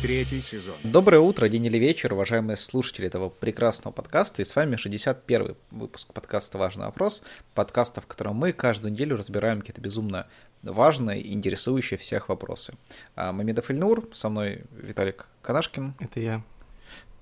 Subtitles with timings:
[0.00, 0.76] Третий сезон.
[0.84, 4.42] Доброе утро, день или вечер, уважаемые слушатели этого прекрасного подкаста.
[4.42, 7.24] И с вами 61 выпуск подкаста «Важный вопрос».
[7.54, 10.28] Подкаста, в котором мы каждую неделю разбираем какие-то безумно
[10.62, 12.74] важные и интересующие всех вопросы.
[13.16, 15.94] А, Мамедов Ильнур, со мной Виталик Канашкин.
[15.98, 16.42] Это я.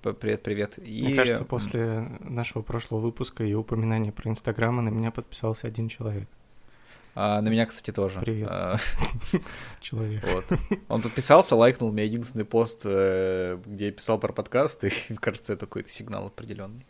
[0.03, 0.79] Привет, привет.
[0.79, 1.03] И...
[1.03, 6.29] Мне кажется, после нашего прошлого выпуска и упоминания про Инстаграма на меня подписался один человек.
[7.19, 8.21] А, на меня, кстати, тоже.
[8.21, 8.49] Привет.
[8.51, 8.77] А,
[9.81, 10.23] Человек.
[10.31, 10.45] Вот.
[10.91, 14.91] Он подписался, лайкнул мне единственный пост, э, где я писал про подкаст, и
[15.21, 16.85] кажется, это какой-то сигнал определенный.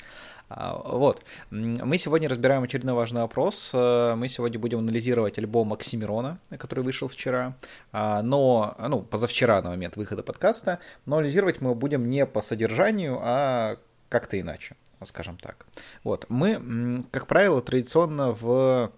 [0.49, 1.25] А, вот.
[1.51, 3.71] Мы сегодня разбираем очередной важный вопрос.
[3.73, 7.57] Э, мы сегодня будем анализировать альбом Оксимирона, который вышел вчера,
[7.93, 13.21] а, но, ну, позавчера на момент выхода подкаста, но анализировать мы будем не по содержанию,
[13.23, 13.77] а
[14.09, 15.67] как-то иначе, скажем так.
[16.03, 16.27] Вот.
[16.29, 18.91] Мы, как правило, традиционно в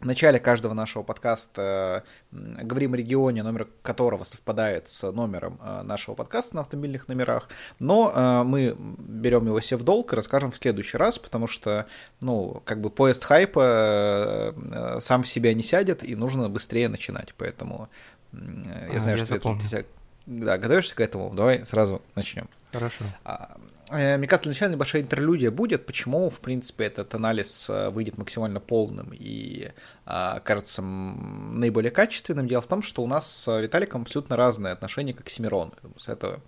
[0.00, 6.14] в начале каждого нашего подкаста говорим о регионе, номер которого совпадает с номером э, нашего
[6.14, 10.56] подкаста на автомобильных номерах, но э, мы берем его себе в долг и расскажем в
[10.56, 11.86] следующий раз, потому что,
[12.20, 17.34] ну, как бы поезд хайпа э, сам в себя не сядет, и нужно быстрее начинать,
[17.36, 17.88] поэтому
[18.32, 19.60] я а, знаю, я что запомню.
[19.60, 19.86] ты
[20.26, 22.48] да, готовишься к этому, давай сразу начнем.
[22.72, 23.04] Хорошо.
[23.24, 23.56] А,
[23.90, 29.10] мне кажется, начальная небольшая интерлюдия будет, почему, в принципе, этот анализ э, выйдет максимально полным
[29.12, 29.72] и
[30.06, 32.46] а, кажется наиболее качественным.
[32.46, 35.72] Дело в том, что у нас с Виталиком абсолютно разные отношения к Оксимирону.
[35.96, 36.40] С этого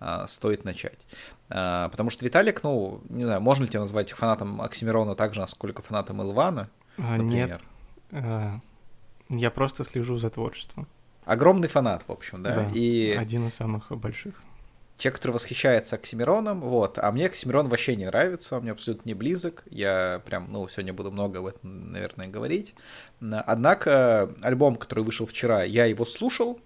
[0.00, 0.98] а, стоит начать.
[1.50, 5.40] А, потому что Виталик, ну, не знаю, можно ли тебя назвать фанатом Оксимирона так же,
[5.40, 6.68] насколько фанатом Илвана?
[6.96, 7.62] Например?
[8.10, 8.62] Нет.
[9.28, 10.88] Я просто слежу за творчеством.
[11.24, 12.54] Огромный фанат, в общем, да.
[12.54, 13.10] Да, и...
[13.10, 14.34] один из самых больших
[14.98, 19.14] те, кто восхищается Оксимироном, вот, а мне Оксимирон вообще не нравится, он мне абсолютно не
[19.14, 22.74] близок, я прям, ну, сегодня буду много об этом, наверное, говорить.
[23.20, 26.60] Однако альбом, который вышел вчера, я его слушал,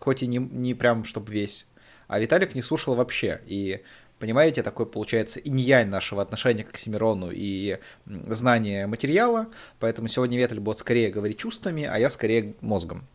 [0.00, 1.68] хоть и не, не прям, чтобы весь,
[2.08, 3.82] а Виталик не слушал вообще, и
[4.18, 9.46] Понимаете, такой получается инь-янь нашего отношения к Оксимирону и знания материала,
[9.78, 13.06] поэтому сегодня Ветель будет скорее говорить чувствами, а я скорее мозгом.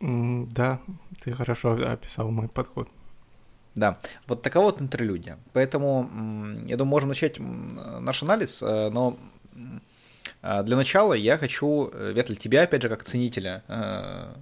[0.00, 0.80] Да,
[1.22, 2.88] ты хорошо описал мой подход.
[3.74, 5.38] Да, вот такова вот интерлюдия.
[5.52, 6.08] Поэтому,
[6.66, 9.18] я думаю, можем начать наш анализ, э, но
[10.42, 13.62] э, для начала я хочу, э, Ветль, тебя, опять же, как ценителя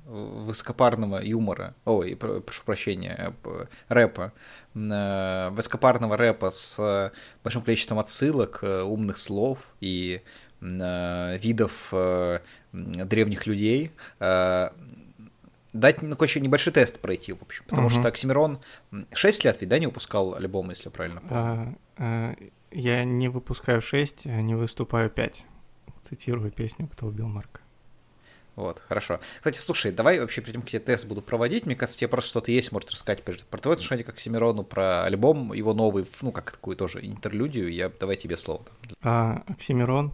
[0.06, 3.32] высокопарного юмора, ой, прошу прощения,
[3.88, 4.32] рэпа,
[4.74, 7.12] высокопарного рэпа с
[7.44, 10.22] большим количеством отсылок, умных слов и
[10.60, 11.94] видов
[12.72, 13.92] древних людей,
[15.72, 17.64] дать ну, короче, небольшой тест пройти, в общем.
[17.68, 17.94] Потому угу.
[17.94, 18.58] что Оксимирон
[19.12, 21.36] 6 лет ведь, да, не выпускал альбом, если правильно помню?
[21.36, 22.36] А, а,
[22.70, 25.44] я не выпускаю 6, а не выступаю 5.
[26.02, 27.60] Цитирую песню «Кто убил Марка».
[28.56, 29.20] Вот, хорошо.
[29.36, 32.30] Кстати, слушай, давай вообще перед тем, как я тест буду проводить, мне кажется, тебе просто
[32.30, 36.52] что-то есть, может рассказать про твое отношение к Оксимирону, про альбом его новый, ну, как
[36.52, 38.62] такую тоже интерлюдию, я давай тебе слово.
[39.02, 40.12] А, Оксимирон,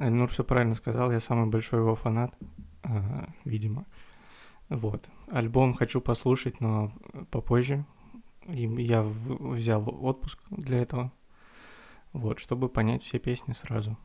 [0.00, 2.32] Эльнур все правильно сказал, я самый большой его фанат,
[2.82, 3.84] а, видимо.
[4.68, 5.08] Вот.
[5.28, 6.92] Альбом хочу послушать, но
[7.30, 7.84] попозже.
[8.46, 11.12] И я взял отпуск для этого.
[12.12, 13.96] Вот, чтобы понять все песни сразу.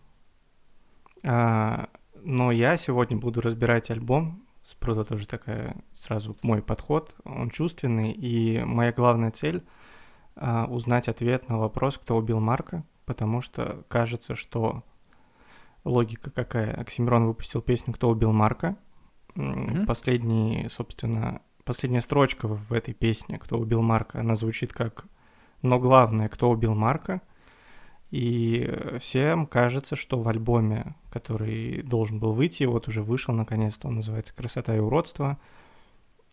[1.23, 4.43] А, но я сегодня буду разбирать альбом.
[4.63, 7.13] Спрода тоже такая сразу мой подход.
[7.23, 8.11] Он чувственный.
[8.11, 9.63] И моя главная цель
[10.35, 12.83] а, узнать ответ на вопрос, кто убил Марка.
[13.05, 14.83] Потому что кажется, что
[15.83, 16.73] логика какая.
[16.73, 18.77] Оксимирон выпустил песню «Кто убил Марка»,
[19.35, 19.85] Mm-hmm.
[19.85, 25.06] Последний, собственно, последняя строчка в этой песне «Кто убил Марка», она звучит как
[25.62, 27.22] «Но главное, кто убил Марка»,
[28.12, 33.95] и всем кажется, что в альбоме, который должен был выйти, вот уже вышел наконец-то, он
[33.95, 35.38] называется «Красота и уродство»,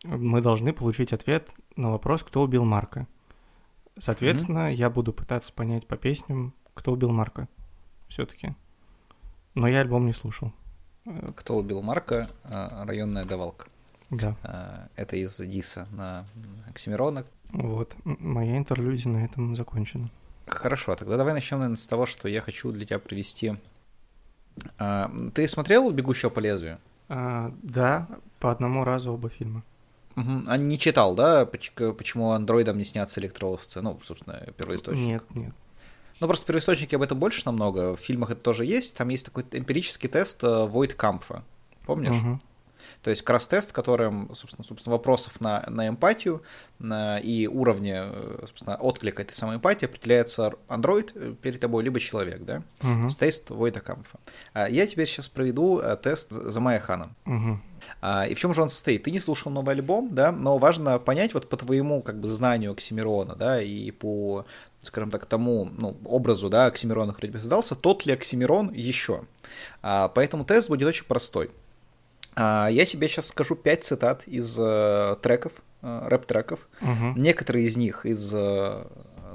[0.05, 3.06] мы должны получить ответ на вопрос, кто убил Марка.
[3.99, 4.75] Соответственно, mm-hmm.
[4.75, 7.49] я буду пытаться понять по песням, кто убил Марка
[8.09, 8.55] все-таки.
[9.55, 10.53] Но я альбом не слушал.
[11.37, 12.28] Кто убил Марка?
[12.44, 13.69] А, районная давалка.
[14.11, 14.37] Да.
[14.43, 16.26] А, это из Диса на
[16.69, 17.25] Оксимирона.
[17.50, 17.94] Вот.
[18.05, 20.11] Моя интерлюдия на этом закончена.
[20.47, 23.55] Хорошо, тогда давай начнем, наверное, с того, что я хочу для тебя привести.
[24.79, 26.79] А, ты смотрел «Бегущего по лезвию»?
[27.08, 28.08] А, да,
[28.41, 29.62] по одному разу оба фильма.
[30.17, 30.44] Угу.
[30.47, 33.81] А не читал, да, почему андроидам не снятся электроовцы?
[33.82, 35.06] Ну, собственно, первоисточник.
[35.06, 35.55] Нет, нет.
[36.21, 37.95] Ну, просто первоисточники об этом больше намного.
[37.95, 38.97] В фильмах это тоже есть.
[38.97, 41.43] Там есть такой эмпирический тест Войт э, Кампфа.
[41.85, 42.17] Помнишь?
[42.17, 42.39] Угу.
[43.03, 46.43] То есть кросс-тест, которым, собственно, собственно вопросов на, на эмпатию
[46.79, 52.01] на, и уровне, э, собственно, отклика этой самой эмпатии определяется Android э, перед тобой, либо
[52.01, 52.63] человек, да?
[52.83, 53.11] Угу.
[53.19, 54.19] Тест Войта Камфа.
[54.55, 57.15] А Я тебе сейчас проведу тест за Майя Ханом.
[57.27, 57.61] Угу.
[58.01, 59.05] А, И в чем же он состоит?
[59.05, 62.73] Ты не слушал новый альбом, да, но важно понять вот по твоему как бы знанию
[62.73, 64.47] Оксимирона, да, и по,
[64.87, 69.25] скажем так, тому ну, образу, да, Оксимирона, который тебе создался, тот ли Оксимирон еще.
[69.83, 71.50] А, Поэтому тест будет очень простой.
[72.35, 75.53] А, Я тебе сейчас скажу пять цитат из э, треков,
[75.83, 76.69] э, рэп-треков.
[76.81, 77.21] Угу.
[77.21, 78.85] Некоторые из них из э,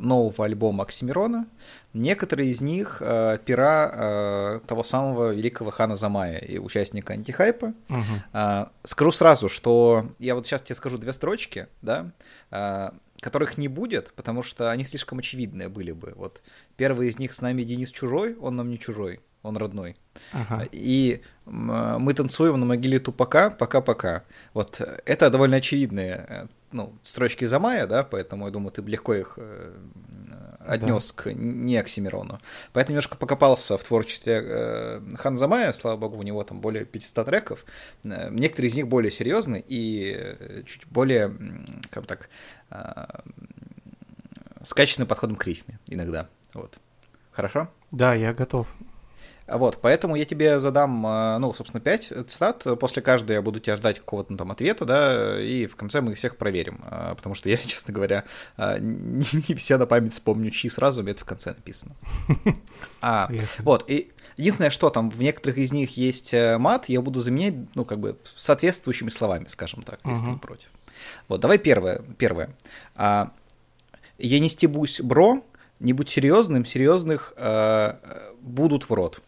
[0.01, 1.47] нового альбома Оксимирона,
[1.93, 7.73] некоторые из них э, пера э, того самого великого Хана Замая и участника антихайпа.
[7.89, 7.97] Угу.
[8.33, 12.11] А, Скажу сразу, что я вот сейчас тебе скажу две строчки, да,
[12.49, 16.11] а, которых не будет, потому что они слишком очевидные были бы.
[16.15, 16.41] Вот
[16.75, 19.95] первый из них с нами Денис чужой, он нам не чужой, он родной.
[20.33, 20.67] Ага.
[20.71, 24.23] И мы танцуем на могиле Тупака, пока-пока.
[24.53, 29.13] Вот это довольно очевидные э, ну, строчки за мая, да, поэтому я думаю, ты легко
[29.13, 29.73] их э,
[30.59, 32.39] отнес к не Оксимирону.
[32.73, 37.25] Поэтому немножко покопался в творчестве э, Хан Замая, слава богу, у него там более 500
[37.25, 37.65] треков.
[38.03, 41.35] Э, Некоторые из них более серьезные и чуть более,
[41.89, 42.29] как бы так,
[42.69, 43.05] э,
[44.63, 46.29] с качественным подходом к рифме иногда.
[46.53, 46.77] Вот.
[47.31, 47.69] Хорошо?
[47.91, 48.67] Да, я готов.
[49.51, 52.65] А Вот, поэтому я тебе задам, э, ну, собственно, 5 цитат.
[52.79, 56.13] После каждой я буду тебя ждать какого-то ну, там ответа, да, и в конце мы
[56.13, 56.81] их всех проверим.
[56.89, 58.23] э, Потому что я, честно говоря,
[58.55, 61.95] э, не, не все на память вспомню, чьи сразу, меня это в конце написано.
[63.01, 67.55] А, вот, и единственное, что там в некоторых из них есть мат, я буду заменять,
[67.75, 70.69] ну, как бы, соответствующими словами, скажем так, если ты не против.
[71.27, 72.03] Вот, давай первое.
[72.17, 72.51] первое.
[72.95, 73.31] А,
[74.17, 75.43] я не стебусь, бро,
[75.79, 77.95] не будь серьезным, серьезных э,
[78.39, 79.21] будут в рот.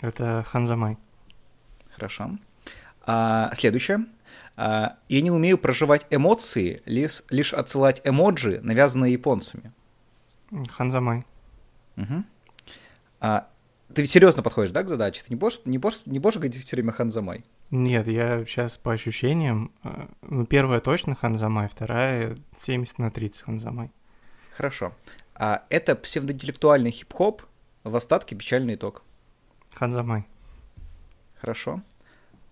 [0.00, 0.96] Это Ханзамай.
[1.90, 2.30] Хорошо.
[3.06, 4.06] А, следующее.
[4.56, 9.72] А, я не умею проживать эмоции, лишь, лишь отсылать эмоджи, навязанные японцами.
[10.70, 11.24] Ханзамай.
[11.96, 12.24] Мгм.
[13.20, 13.48] А,
[13.94, 15.22] ты серьезно подходишь, да, к задаче?
[15.26, 17.44] Ты не будешь, не будешь, не будешь говорить все время ханзамай?
[17.70, 19.72] Нет, я сейчас по ощущениям...
[19.84, 23.90] э, Ну, первая точно Ханзамай, вторая 70 на 30 Ханзамай.
[24.56, 24.92] Хорошо.
[25.34, 27.42] А, это псевдоинтеллектуальный хип-хоп,
[27.84, 29.02] в остатке печальный итог.
[29.78, 30.26] Ханзамай.
[31.40, 31.82] Хорошо.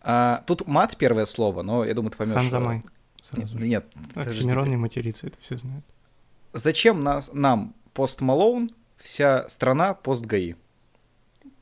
[0.00, 2.36] А, тут мат первое слово, но я думаю, ты поймешь.
[2.36, 2.76] Ханзамай.
[2.76, 2.86] Нет,
[3.22, 3.66] Сразу же.
[3.66, 5.84] нет Оксимирон не матерится, это все знают.
[6.52, 10.54] Зачем нас, нам пост Малоун, вся страна пост ГАИ?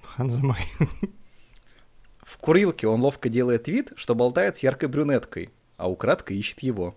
[0.03, 0.63] Ханзамай.
[2.23, 6.95] В курилке он ловко делает вид, что болтает с яркой брюнеткой, а украдкой ищет его.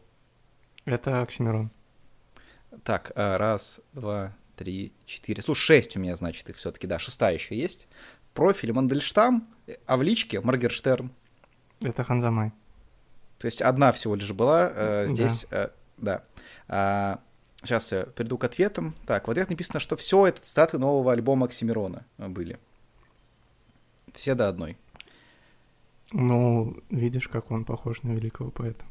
[0.84, 1.72] Это Оксимирон.
[2.84, 5.42] Так, а, раз, два, три, четыре.
[5.42, 7.88] Слушай, шесть у меня, значит, их все-таки, да, шестая еще есть.
[8.33, 9.47] Профиль Мандельштам,
[9.85, 11.12] а в личке Моргерштерн.
[11.81, 12.51] Это Ханзамай.
[13.39, 15.13] То есть одна всего лишь была э, Да.
[15.13, 16.24] здесь, э, да.
[17.62, 18.95] сейчас я перейду к ответам.
[19.06, 22.57] Так, в ответ написано, что все это цитаты нового альбома Оксимирона были.
[24.13, 24.77] Все до одной.
[26.12, 28.85] Ну, видишь, как он похож на великого поэта.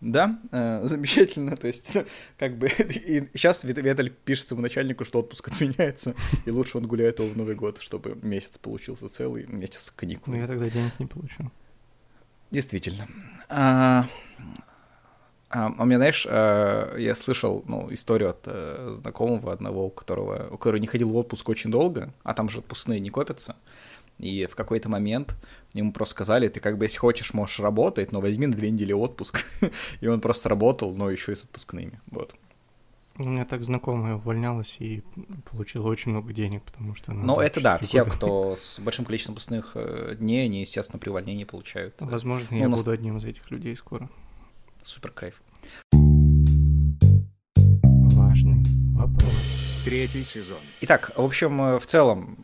[0.00, 1.56] Да, э, замечательно.
[1.56, 2.04] То есть, ну,
[2.38, 6.14] как бы, и сейчас Виталий пишет своему начальнику, что отпуск отменяется,
[6.44, 10.34] и лучше он гуляет его в Новый год, чтобы месяц получился целый, месяц каникул.
[10.34, 11.50] я тогда денег не получу.
[12.50, 13.08] Действительно.
[13.48, 14.06] А,
[15.50, 20.48] а, у меня, знаешь, а, я слышал ну, историю от э, знакомого одного, у которого,
[20.50, 23.56] у которого не ходил в отпуск очень долго, а там же отпускные не копятся.
[24.18, 25.34] И в какой-то момент
[25.74, 28.92] ему просто сказали, ты как бы, если хочешь, можешь работать, но возьми на две недели
[28.92, 29.44] отпуск.
[30.00, 32.00] И он просто работал, но еще и с отпускными.
[32.10, 32.34] Вот.
[33.16, 35.02] У меня так знакомая увольнялась и
[35.50, 37.24] получила очень много денег, потому что она...
[37.24, 40.60] Но за это да, четыре все, года- кто с большим количеством отпускных э, дней, они,
[40.60, 41.96] естественно, при увольнении получают.
[41.98, 44.08] Возможно, Ну, я нас- буду одним из этих людей скоро.
[44.84, 45.42] Супер кайф.
[48.14, 48.62] Важный
[48.94, 49.32] вопрос.
[49.84, 50.58] Третий сезон.
[50.82, 52.36] Итак, в общем, э, в целом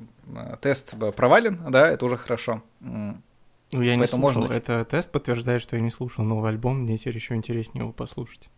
[0.60, 2.62] тест провален, да, это уже хорошо.
[2.80, 4.42] Ну, я не Поэтому слушал.
[4.42, 6.80] можно- Это тест подтверждает, что я не слушал новый альбом.
[6.82, 8.48] Мне теперь еще интереснее его послушать.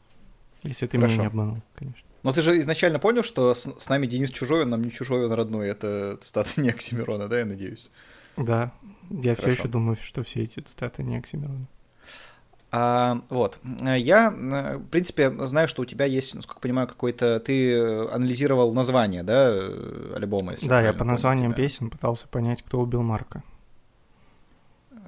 [0.62, 1.12] Если ты Хорошо.
[1.14, 2.02] меня не обманул, конечно.
[2.22, 5.24] Но ты же изначально понял, что с, с нами Денис чужой, он нам не чужой,
[5.26, 5.68] он родной.
[5.68, 7.90] Это цитата не Оксимирона, да, я надеюсь.
[8.36, 8.72] Да,
[9.10, 9.60] я все Хорошо.
[9.62, 11.66] еще думаю, что все эти цитаты не Оксимирона.
[12.72, 13.58] А, вот.
[13.80, 17.40] Я, э, в принципе, знаю, что у тебя есть, насколько понимаю, какой-то...
[17.40, 21.62] Ты анализировал название, да, э, альбома, если да, я по названиям тебя.
[21.62, 23.42] песен пытался понять, кто убил Марка.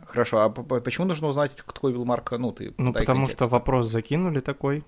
[0.06, 2.38] Хорошо, а почему нужно узнать, кто убил Марка?
[2.38, 3.44] Ну, ты Ну, потому контекста.
[3.44, 4.84] что вопрос закинули такой.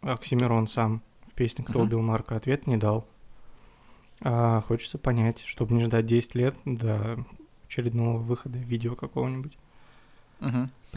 [0.00, 1.86] Оксимирон сам в песне «Кто Мгм.
[1.86, 3.06] убил Марка» ответ не дал.
[4.22, 7.24] А хочется понять, чтобы не ждать 10 лет до
[7.66, 9.56] очередного выхода видео какого-нибудь.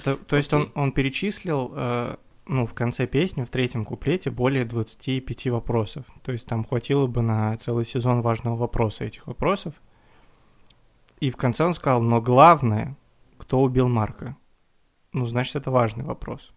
[0.04, 2.16] То, то есть он, он перечислил, э,
[2.48, 6.06] ну, в конце песни, в третьем куплете, более 25 вопросов.
[6.24, 9.76] То есть там хватило бы на целый сезон важного вопроса этих вопросов.
[11.20, 12.98] И в конце он сказал, но главное,
[13.38, 14.36] кто убил Марка?
[15.14, 16.54] Ну, значит, это важный вопрос.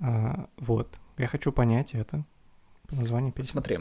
[0.00, 0.98] А, вот.
[1.16, 2.24] Я хочу понять это
[2.86, 3.52] по названию песни.
[3.52, 3.78] Смотри,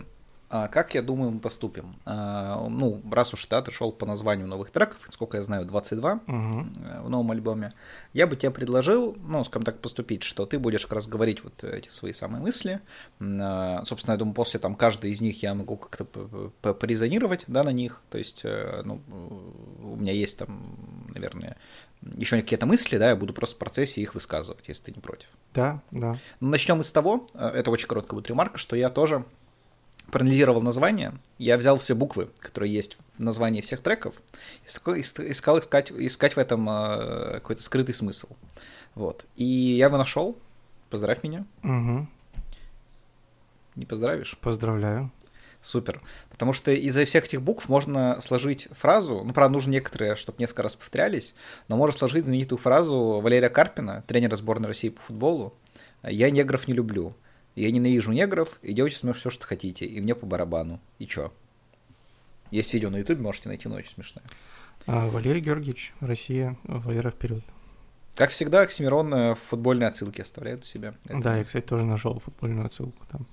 [0.50, 1.96] как я думаю, мы поступим?
[2.06, 6.74] А, Ну, раз уж ты шел по названию новых треков, сколько я знаю, 22 Мгм.
[6.78, 7.74] э, в новом альбоме,
[8.14, 11.64] я бы тебе предложил, ну, скажем так, поступить, что ты будешь как раз говорить вот
[11.64, 12.80] эти свои самые мысли.
[13.20, 17.72] А, Собственно, я думаю, после там каждой из них я могу как-то порезонировать, да, на
[17.72, 18.02] них.
[18.10, 19.02] То есть, э, ну,
[19.84, 20.78] у меня есть там,
[21.14, 21.58] наверное,
[22.16, 25.28] еще какие-то мысли, да, я буду просто в процессе их высказывать, если ты не против.
[25.54, 26.18] Да, да.
[26.40, 29.26] Начнем с того, э, это очень короткая будет ремарка, что я тоже
[30.12, 34.16] проанализировал название, я взял все буквы, которые есть в названии всех треков,
[34.66, 38.28] искал, ис- искал искать, искать в этом э, какой-то скрытый смысл.
[38.96, 39.26] Вот.
[39.36, 40.38] И я его нашел.
[40.90, 41.46] Поздравь меня.
[41.64, 42.10] Мгм.
[43.76, 44.38] Не поздравишь?
[44.42, 45.12] Поздравляю.
[45.62, 46.02] Супер.
[46.30, 50.64] Потому что из-за всех этих букв можно сложить фразу, ну, правда, нужно некоторые, чтобы несколько
[50.64, 51.36] раз повторялись,
[51.68, 55.54] но можно сложить знаменитую фразу Валерия Карпина, тренера сборной России по футболу.
[56.04, 57.14] «Я негров не люблю.
[57.62, 60.80] Я ненавижу негров, и делайте со мной все, что хотите, и мне по барабану.
[61.00, 61.32] И чё?»
[62.52, 64.24] Есть видео на ютубе, можете найти, но очень смешное.
[64.86, 67.44] А, Валерий Георгиевич, Россия, Валера вперед.
[68.16, 70.94] Как всегда, Оксимирон э, футбольные отсылки оставляет у себя.
[71.06, 73.28] Это- Да, я, кстати, тоже нашел футбольную отсылку там.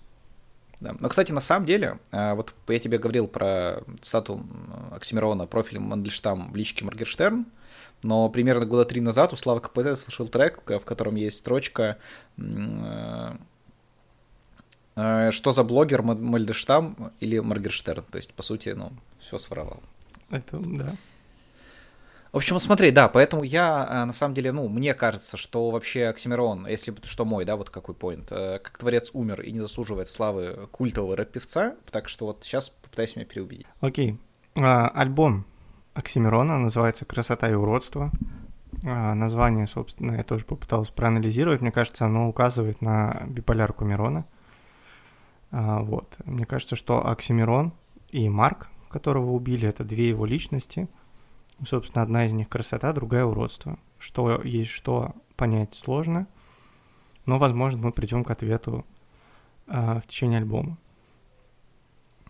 [0.80, 0.94] Да.
[0.98, 4.44] Но, кстати, на самом деле, а, вот я тебе говорил про цитату
[4.90, 7.46] Оксимирона профилем Мандельштам в личке Моргенштерн,
[8.02, 11.98] но примерно года три назад у Славы КПЗ слышал трек, в котором есть строчка
[12.36, 13.36] э,
[14.94, 19.82] «Что за блогер Ма- Мандельштам или Моргенштерн?» То есть, по сути, ну, все своровал.
[20.30, 20.88] Это, да.
[22.34, 26.06] В общем, смотри, да, поэтому я, э, на самом деле, ну, мне кажется, что вообще
[26.06, 30.08] Оксимирон, если что мой, да, вот какой поинт, э, как творец умер и не заслуживает
[30.08, 33.68] славы культового рэп-певца, так что вот сейчас попытаюсь меня переубедить.
[33.80, 34.18] Окей.
[34.56, 35.46] А, альбом
[35.94, 38.10] Оксимирона называется «Красота и уродство».
[38.84, 41.60] А, название, собственно, я тоже попытался проанализировать.
[41.60, 44.24] Мне кажется, оно указывает на биполярку Мирона.
[45.56, 46.16] А, вот.
[46.24, 47.72] Мне кажется, что Оксимирон
[48.10, 50.88] и Марк, которого убили, это две его личности.
[51.64, 53.78] Собственно, одна из них красота, другая уродство.
[53.98, 56.26] Что есть что понять сложно,
[57.24, 58.84] но, возможно, мы придем к ответу
[59.68, 60.76] а, в течение альбома.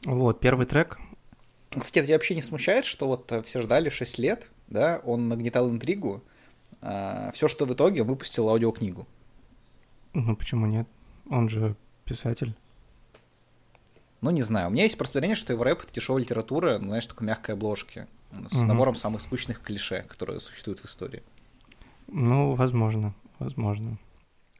[0.04, 0.98] Вот, первый трек
[1.70, 5.28] Кстати, это тебя вообще не смущает, что вот э, все ждали 6 лет, да, он
[5.28, 6.22] нагнетал интригу,
[7.32, 9.06] все, что в итоге выпустил аудиокнигу.
[10.12, 10.86] Ну почему нет?
[11.30, 12.54] Он же писатель.
[14.24, 16.86] Ну, не знаю, у меня есть просто мнение, что его рэп— это дешевая литература, ну,
[16.88, 18.06] знаешь, такой мягкой обложки,
[18.46, 18.68] с Мгм.
[18.68, 21.22] набором самых скучных клише, которые существуют в истории.
[22.06, 23.98] Ну, возможно, возможно.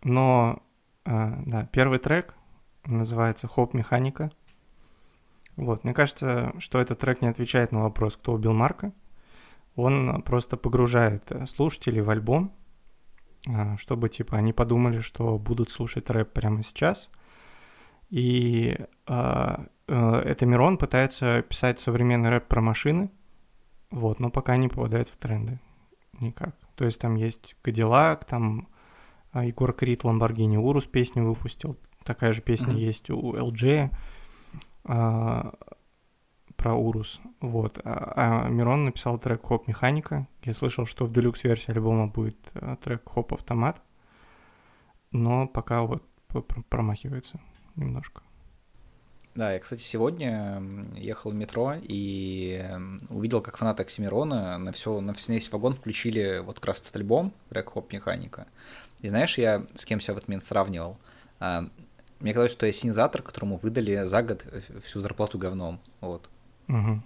[0.03, 0.63] Но,
[1.07, 2.35] а, да, первый трек
[2.85, 4.31] называется «Хоп Механика».
[5.57, 8.93] Вот, мне кажется, что этот трек не отвечает на вопрос, кто убил Марка.
[9.77, 12.55] Он просто погружает э, слушателей в альбом,
[13.49, 17.09] а, чтобы, типа, они подумали, что будут слушать рэп прямо сейчас.
[18.15, 18.79] И
[19.09, 23.11] а, э, это Мирон пытается писать современный рэп про машины,
[23.91, 25.59] вот, но пока не попадает в тренды
[26.21, 26.55] никак.
[26.77, 28.69] То есть там есть Cadillac, там
[29.33, 31.77] а, Егор Крид Lamborghini Urus песню выпустил.
[32.05, 32.77] Такая же песня Мгм.
[32.77, 33.91] есть у LG
[34.85, 35.53] а,
[36.55, 37.21] про Urus.
[37.41, 37.81] Вот.
[37.83, 40.29] А, а Мирон написал трек Хоп Механика.
[40.45, 43.83] Я слышал, что в делюкс-версии альбома будет а, трек Хоп Автомат.
[45.11, 46.05] Но пока вот
[46.69, 47.41] промахивается
[47.77, 48.23] немножко.
[49.35, 50.63] Да, я, кстати, сегодня
[50.95, 52.65] ехал в метро и
[53.09, 57.33] увидел, как фанаты Оксимирона на все, на весь вагон включили вот как раз этот альбом
[57.49, 58.47] трек Хоп Механика.
[59.01, 60.99] И знаешь, я с кем себя в этот момент сравнивал?
[61.41, 61.69] А,
[62.21, 64.47] мне казалось, что я синизатор, которому выдали за год
[64.85, 65.81] всю зарплату говном.
[66.01, 66.31] Вот.
[66.69, 67.03] Мгм.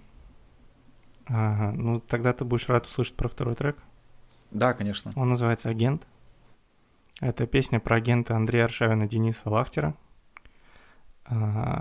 [1.25, 3.77] Ага, ну тогда ты будешь рад услышать про второй трек.
[4.51, 5.13] Да, конечно.
[5.15, 6.07] Он называется «Агент».
[7.21, 9.93] Это песня про агента Андрея Аршавина Дениса Лахтера,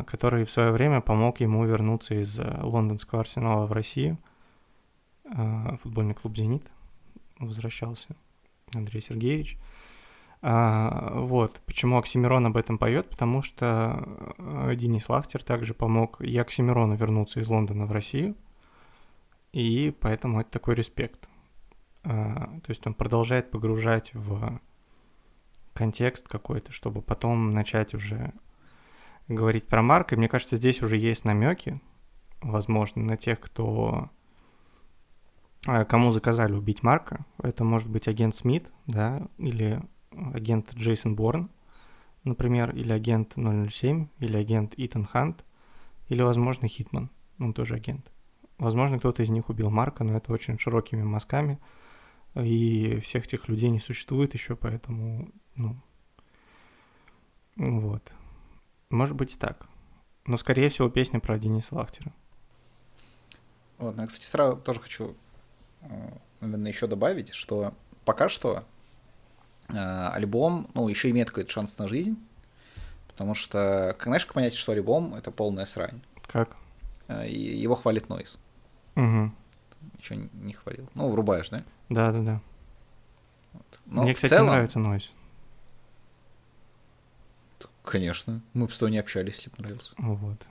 [0.07, 4.19] который в свое время помог ему вернуться из а, лондонского арсенала в Россию.
[5.25, 6.71] А, Футбольный клуб «Зенит»
[7.39, 8.09] возвращался
[8.75, 9.57] Андрей Сергеевич.
[10.41, 14.05] А, Вот, почему Оксимирон об этом поет, потому что
[14.39, 18.37] а, Денис Лахтер также помог и Оксимирону вернуться из Лондона в Россию,
[19.53, 21.29] и поэтому это такой респект.
[22.05, 24.61] А, То есть он продолжает погружать в
[25.75, 28.33] контекст какой-то, чтобы потом начать уже
[29.29, 30.17] говорить про Марка.
[30.17, 31.81] Мне кажется, здесь уже есть намеки,
[32.41, 34.11] возможно, на тех, кто
[35.67, 37.25] а, кому заказали убить Марка.
[37.43, 39.81] Это может быть агент Смит, да, или
[40.11, 41.51] агент Джейсон Борн,
[42.25, 45.45] например, или агент 007, или агент Итан Хант,
[46.09, 48.11] или, возможно, Хитман, он тоже агент.
[48.59, 51.59] Возможно, кто-то из них убил Марка, но это очень широкими мазками,
[52.35, 55.77] и всех этих людей не существует еще, поэтому, ну,
[57.57, 58.13] вот.
[58.91, 59.67] Может быть так.
[60.27, 62.13] Но, скорее всего, песня про Дениса Лахтера.
[63.79, 65.17] Вот, ну, я, кстати, сразу тоже хочу,
[65.83, 68.65] э, наверное, еще добавить, что пока что
[69.69, 72.19] э, альбом, ну, еще имеет какой-то шанс на жизнь,
[73.07, 76.03] потому что, как, знаешь, как понять, что альбом— это полная срань?
[76.27, 76.57] Как?
[77.07, 78.39] Э, его хвалит Нойз.
[78.97, 79.33] Угу.
[79.99, 80.89] Еще не хвалил.
[80.95, 81.63] Ну, врубаешь, да?
[81.89, 82.41] Да-да-да.
[83.53, 83.81] Вот.
[83.87, 85.13] Но Мне, кстати, целом, нравится Нойз.
[87.89, 89.95] Конечно, мы бы с тобой не общались, если бы нравился.
[89.97, 90.47] Вот.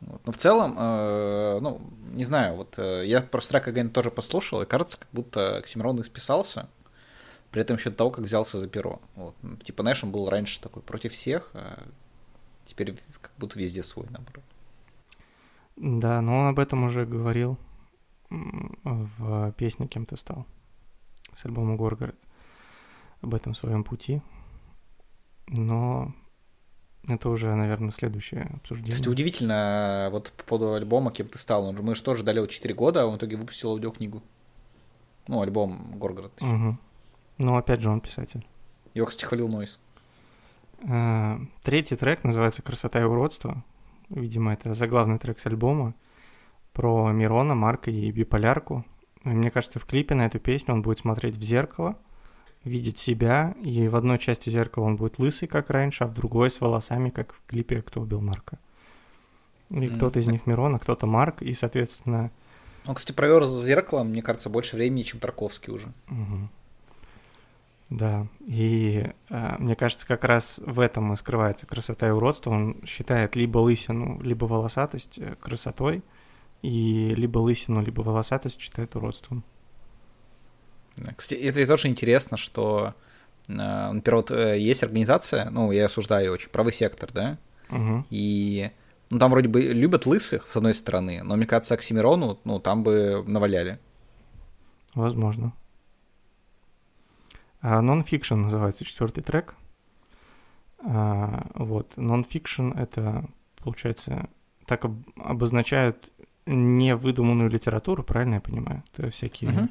[0.00, 0.20] Вот.
[0.26, 1.80] Но в целом, э, ну,
[2.12, 6.00] не знаю, вот э, я просто трек Again тоже послушал, и кажется, как будто Оксимирон
[6.00, 6.68] исписался,
[7.50, 9.00] при этом еще до того, как взялся за перо.
[9.14, 9.36] Вот.
[9.42, 11.84] Ну, Типа, знаешь, он был раньше такой против всех, а
[12.66, 14.44] теперь как будто везде свой, наоборот.
[15.76, 17.58] Да, но он об этом уже говорил
[18.30, 20.46] в песне «Кем ты стал»
[21.36, 22.16] с альбома «Горгород».
[23.20, 24.20] Об этом своем пути.
[25.46, 26.12] Но
[27.08, 28.92] это уже, наверное, следующее обсуждение.
[28.92, 32.36] Кстати, удивительно, вот по поводу альбома «Кем ты стал», он же- мы же тоже ждали
[32.38, 34.22] его 4 года, а он в итоге выпустил аудиокнигу.
[35.28, 36.32] Ну, альбом «Горгород».
[36.40, 36.78] Мгм.
[37.38, 38.46] Ну, опять же, он писатель.
[38.94, 39.78] Его, кстати, хвалил Нойс.
[40.84, 43.62] Э, Третий трек называется «Красота и уродство».
[44.08, 45.94] Видимо, это заглавный трек с альбома
[46.72, 48.84] про Мирона, Марка и биполярку.
[49.24, 51.96] Мне кажется, в клипе на эту песню он будет смотреть в зеркало,
[52.64, 56.50] видеть себя, и в одной части зеркала он будет лысый, как раньше, а в другой
[56.50, 58.58] с волосами, как в клипе «Кто убил Марка».
[59.70, 59.96] И Мгм.
[59.96, 62.30] кто-то из них Мирон, а кто-то Марк, и, соответственно,
[62.86, 65.92] Он, кстати, провел за зеркалом, мне кажется, больше времени, чем Тарковский уже.
[66.08, 66.50] Мгм.
[67.90, 72.50] Да, и э, мне кажется, как раз в этом и скрывается красота и уродство.
[72.50, 76.02] Он считает либо лысину, либо волосатость э, красотой,
[76.62, 79.44] и либо лысину, либо волосатость считает уродством.
[81.16, 82.94] Кстати, это тоже интересно, что,
[83.48, 87.38] э, например, вот э, есть организация, ну, я осуждаю ее очень, правый сектор, да,
[87.70, 88.06] Мгм.
[88.10, 88.70] и
[89.10, 92.82] ну, там вроде бы любят лысых, с одной стороны, но, мне кажется, Оксимирону, ну, там
[92.82, 93.78] бы наваляли.
[94.94, 95.52] Возможно.
[97.60, 99.54] А, Non-Fiction называется четвертый трек.
[100.84, 101.92] А, вот.
[101.96, 103.24] Non-Fiction— это,
[103.62, 104.28] получается,
[104.66, 106.10] так об- обозначают
[106.46, 108.82] невыдуманную литературу, правильно я понимаю?
[108.96, 109.70] Это всякие Мгм.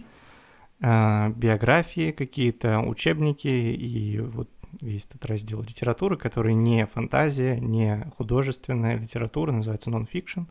[0.82, 4.50] А, биографии какие-то, учебники и вот
[4.82, 10.48] весь этот раздел литературы, который не фантазия, не художественная литература, называется non-fiction.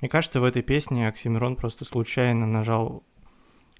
[0.00, 3.02] Мне кажется, в этой песне Оксимирон просто случайно нажал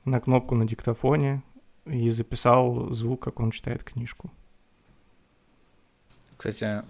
[0.05, 1.43] на кнопку на диктофоне
[1.87, 4.31] и записал звук, как он читает книжку.
[6.37, 6.83] Кстати,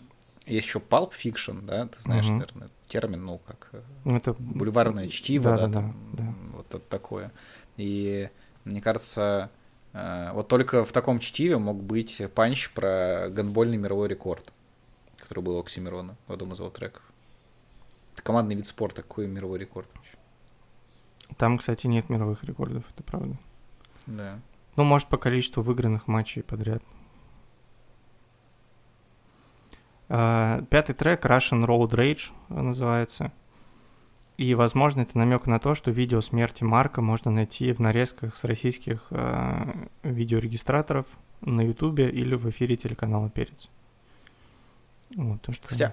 [0.47, 2.38] есть еще Pulp Fiction, да, ты знаешь, Мгм.
[2.38, 6.35] наверное, термин, ну, как э, Ну, это бульварное чтиво, да, Да-да-да, там, да.
[6.57, 7.33] вот это такое.
[7.77, 8.29] И
[8.68, 9.50] мне кажется,
[9.92, 14.52] э, вот только в таком чтиве мог быть панч про гандбольный мировой рекорд,
[15.16, 17.02] который был у Оксимирона в одном из его треков.
[18.14, 20.16] Это командный вид спорта, какой мировой рекорд вообще?
[21.37, 23.37] Там, кстати, нет мировых рекордов, это правда.
[24.07, 24.38] Да.
[24.76, 26.83] Ну, может, по количеству выигранных матчей подряд.
[30.09, 33.33] А, Пятый трек Russian Road Rage называется.
[34.38, 38.44] И, возможно, это намек на то, что видео смерти Марка можно найти в нарезках с
[38.44, 39.74] российских а,
[40.05, 41.07] видеорегистраторов
[41.40, 43.68] на Ютубе или в эфире телеканала Перец.
[45.16, 45.66] Вот, то, что...
[45.66, 45.92] Кстати,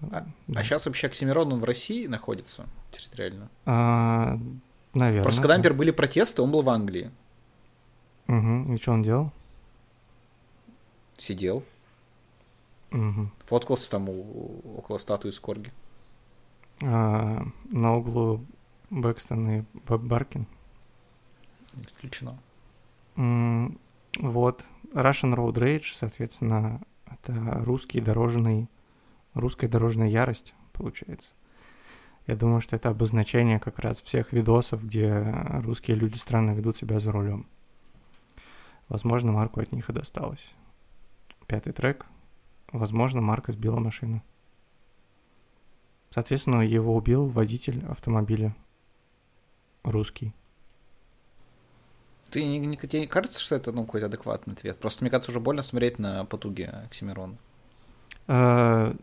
[0.00, 0.26] Да.
[0.56, 3.50] А сейчас вообще Оксимирон, он в России находится территориально?
[3.66, 4.38] А,
[4.94, 5.24] наверное.
[5.24, 7.10] Просто когда, например, были протесты, он был в Англии.
[8.26, 8.74] Мгм.
[8.74, 9.32] И что он делал?
[11.18, 11.62] Сидел,
[12.90, 13.30] Мгм.
[13.44, 15.70] фоткался там у- около статуи Скорги.
[16.82, 18.44] А, на углу
[18.90, 20.46] Бэкстон и Б- Баркин.
[21.86, 22.38] Исключено.
[23.16, 23.78] М,
[24.18, 24.64] Вот.
[24.92, 27.32] Russian Road Rage, соответственно, это
[27.64, 28.68] русский дорожный,
[29.34, 31.28] русская дорожная ярость, получается.
[32.26, 36.98] Я думаю, что это обозначение как раз всех видосов, где русские люди странно ведут себя
[36.98, 37.46] за рулем.
[38.88, 40.44] Возможно, Марку от них и досталось.
[41.46, 42.06] Пятый трек.
[42.72, 44.22] Возможно, Марка сбила машину.
[46.10, 48.54] Соответственно, его убил водитель автомобиля.
[49.82, 50.34] Русский.
[52.30, 54.78] Ты не, не- тебе не кажется, что это ну, какой-то адекватный ответ?
[54.78, 57.36] Просто мне кажется, уже больно смотреть на потуги Оксимирона.
[58.28, 58.94] А,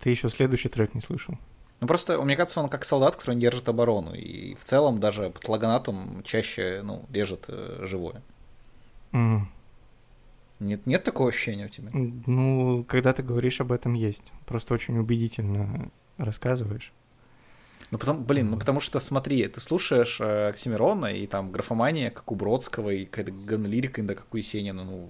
[0.00, 1.34] Ты еще следующий трек не слышал.
[1.80, 4.14] Ну просто, мне кажется, он как солдат, который не держит оборону.
[4.14, 8.22] И в целом даже под лаганатом чаще ну, режет э, живое.
[9.12, 9.42] Mm.
[10.60, 11.90] Нет, нет такого ощущения у тебя?
[11.92, 14.32] Ну, когда ты говоришь об этом, есть.
[14.44, 16.92] Просто очень убедительно рассказываешь.
[17.90, 22.30] Ну, потом, блин, ну потому что, смотри, ты слушаешь э, Оксимирона и там графомания, как
[22.30, 25.08] у Бродского, и какая-то ганлирика, да, как у Есенина, ну,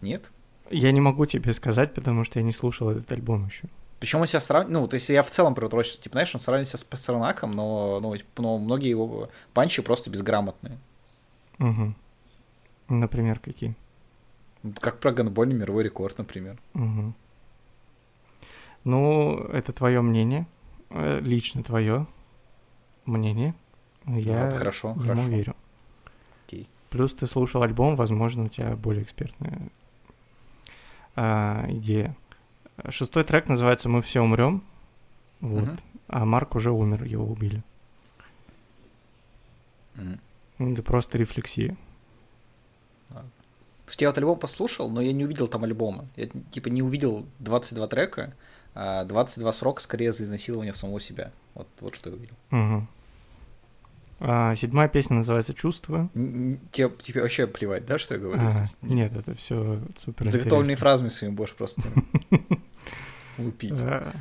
[0.00, 0.30] нет?
[0.70, 3.68] Я не могу тебе сказать, потому что я не слушал этот альбом еще.
[4.00, 6.68] Причем он себя сравнивает, ну, то есть я в целом превращаюсь, типа, знаешь, он сравнивает
[6.68, 10.78] себя с Пастернаком, но, ну, но многие его панчи просто безграмотные.
[11.58, 11.94] Угу.
[12.88, 13.74] Например, какие?
[14.80, 16.58] Как про гандбольный мировой рекорд, например.
[16.74, 17.14] Угу.
[18.86, 20.46] Ну, это твое мнение,
[20.90, 22.06] э, лично твое
[23.04, 23.52] мнение.
[24.06, 25.22] Я вот, хорошо, ему хорошо.
[25.22, 25.56] верю.
[26.46, 26.68] Окей.
[26.90, 29.70] Плюс ты слушал альбом, возможно, у тебя более экспертная
[31.16, 32.16] а, идея.
[32.88, 34.62] Шестой трек называется «Мы все умрем».
[35.40, 35.64] Вот.
[35.64, 35.78] Мгм.
[36.06, 37.64] А Марк уже умер, его убили.
[39.96, 40.20] Мгм.
[40.58, 41.76] Это просто рефлексия.
[43.84, 46.06] Кстати, я вот альбом послушал, но я не увидел там альбома.
[46.14, 48.32] Я, типа, не увидел 22 трека,
[48.76, 51.32] а 22 срока скорее за изнасилование самого себя.
[51.54, 52.34] Вот, вот что я увидел.
[52.50, 52.88] Мгм.
[54.20, 55.52] А, седьмая песня называется
[56.14, 58.40] н- Тебе, тебе вообще плевать, да, что я говорю?
[58.42, 61.82] А, есть, нет, это все супер Заготовленные фразами своими будешь просто
[63.38, 63.72] лупить.
[63.76, 64.12] А,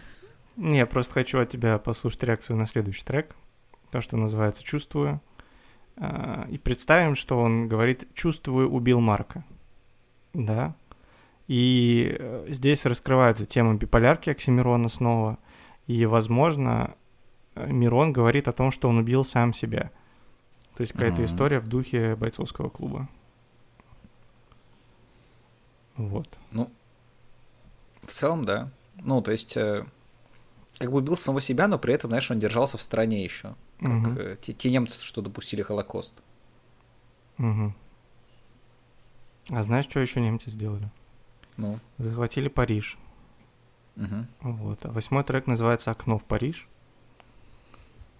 [0.58, 3.36] Не, я просто хочу от тебя послушать реакцию на следующий трек,
[3.92, 5.22] то, что называется «Чувствую».
[5.98, 9.44] А, И представим, что он говорит «Чувствую, убил Марка».
[10.34, 10.76] Да.
[11.48, 15.38] И э, здесь раскрывается тема биполярки Оксимирона снова.
[15.88, 16.96] И, возможно,
[17.54, 19.92] э, Мирон говорит о том, что он убил сам себя.
[20.76, 21.26] То есть какая-то Мгм.
[21.26, 23.08] история в духе бойцовского клуба.
[25.96, 26.28] Вот.
[26.52, 28.70] В целом, да.
[29.02, 29.86] Ну, то есть, э,
[30.78, 33.56] как бы убил самого себя, но при этом, знаешь, он держался в стороне еще.
[33.80, 34.18] Как Мгм.
[34.18, 36.14] э, те, те немцы, что допустили Холокост.
[37.38, 37.76] Мгм.
[39.50, 40.90] А знаешь, что еще немцы сделали?
[41.58, 42.98] Ну, Захватили Париж.
[43.96, 44.28] мгм.
[44.42, 44.86] Вот.
[44.86, 46.68] А восьмой трек называется «Окно в Париж».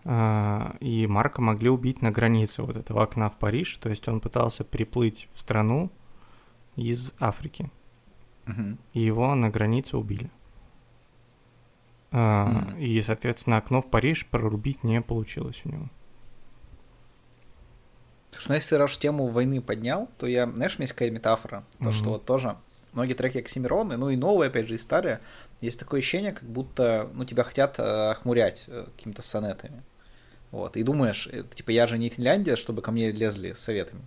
[0.06, 3.76] А, И Марка могли убить на границе вот этого окна в Париж.
[3.78, 5.92] То есть он пытался приплыть в страну
[6.76, 7.70] из Африки.
[8.46, 8.78] Мгм.
[8.94, 10.30] И его на границе убили.
[12.12, 12.78] А, Мгм.
[12.78, 15.90] И, соответственно, окно в Париж прорубить не получилось у него.
[18.32, 21.64] Слушай, ну если раз тему войны поднял, то я, знаешь, у меня есть какая метафора,
[21.80, 22.14] то, что Мгм.
[22.14, 22.58] вот тоже
[22.96, 25.20] многие треки Оксимирона, ну и новые, опять же, и старые,
[25.62, 29.84] есть такое ощущение, как будто, ну, тебя хотят э, охмурять э, какими-то сонетами.
[30.52, 34.02] Вот, и думаешь, э, типа, я же не Финляндия, чтобы ко мне лезли с советами.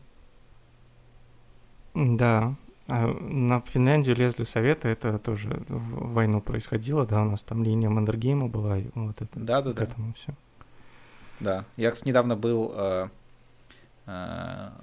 [1.94, 2.54] Да.
[2.86, 7.90] А на Финляндию лезли советы, это тоже в войну происходило, да, у нас там линия
[7.90, 9.84] Мандергейма была, и вот это Да-да-да.
[9.84, 10.32] к этому все.
[11.38, 12.74] Да, я, недавно был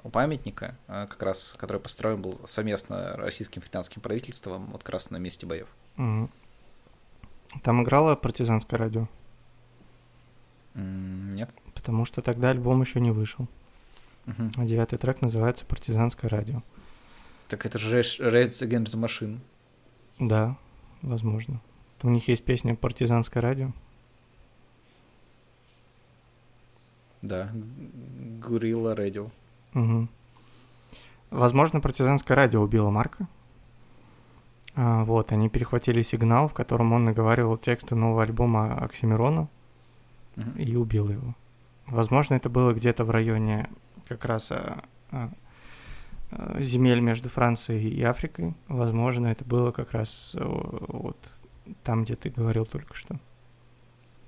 [0.04, 5.10] у памятника, э, как раз, который построен был совместно российским финляндским правительством, вот как раз
[5.10, 5.68] на месте боев.
[7.64, 9.08] Там играло партизанское радио,
[10.76, 11.50] Нет?
[11.74, 13.48] потому что тогда альбом еще не вышел.
[14.26, 14.52] Мгм.
[14.58, 16.62] А девятый трек называется «Партизанское радио».
[17.48, 19.40] Так это же Reds Against the Machine.
[20.20, 20.58] Да,
[21.02, 21.62] возможно.
[22.02, 23.72] У них есть песня «Партизанское радио».
[27.22, 27.52] Да,
[28.47, 29.31] Gorilla Radio.
[29.73, 30.10] Мгм.
[31.31, 33.27] Возможно, партизанское радио убило Марка.
[34.75, 39.47] А, вот, они перехватили сигнал, в котором он наговаривал тексты нового альбома Оксимирона
[40.36, 40.51] Мгм.
[40.58, 41.34] и убил его.
[41.88, 43.69] Возможно, это было где-то в районе
[44.08, 45.29] как раз а, а,
[46.31, 48.53] а, земель между Францией и Африкой.
[48.67, 51.17] Возможно, это было как раз э, вот
[51.84, 53.17] там, где ты говорил только что.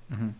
[0.09, 0.33] Мгм.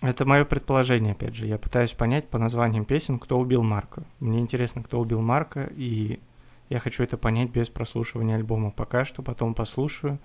[0.00, 1.46] Это мое предположение, опять же.
[1.46, 4.04] Я пытаюсь понять по названиям песен, кто убил Марка.
[4.20, 6.20] Мне интересно, кто убил Марка, и
[6.68, 10.20] я хочу это понять без прослушивания альбома пока что, потом послушаю.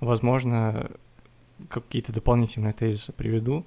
[0.00, 0.90] Возможно,
[1.68, 3.66] какие-то дополнительные тезисы приведу.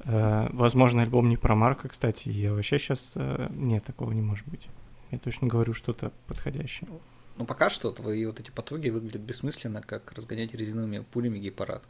[0.00, 2.28] Э, Возможно, альбом не про Марка, кстати.
[2.28, 3.14] Я вообще сейчас...
[3.50, 4.68] Нет, такого не может быть.
[5.10, 6.88] Я точно говорю что-то подходящее.
[7.36, 11.82] Ну, пока что твои вот эти потуги выглядят бессмысленно, как разгонять резиновыми пулями гей-парад.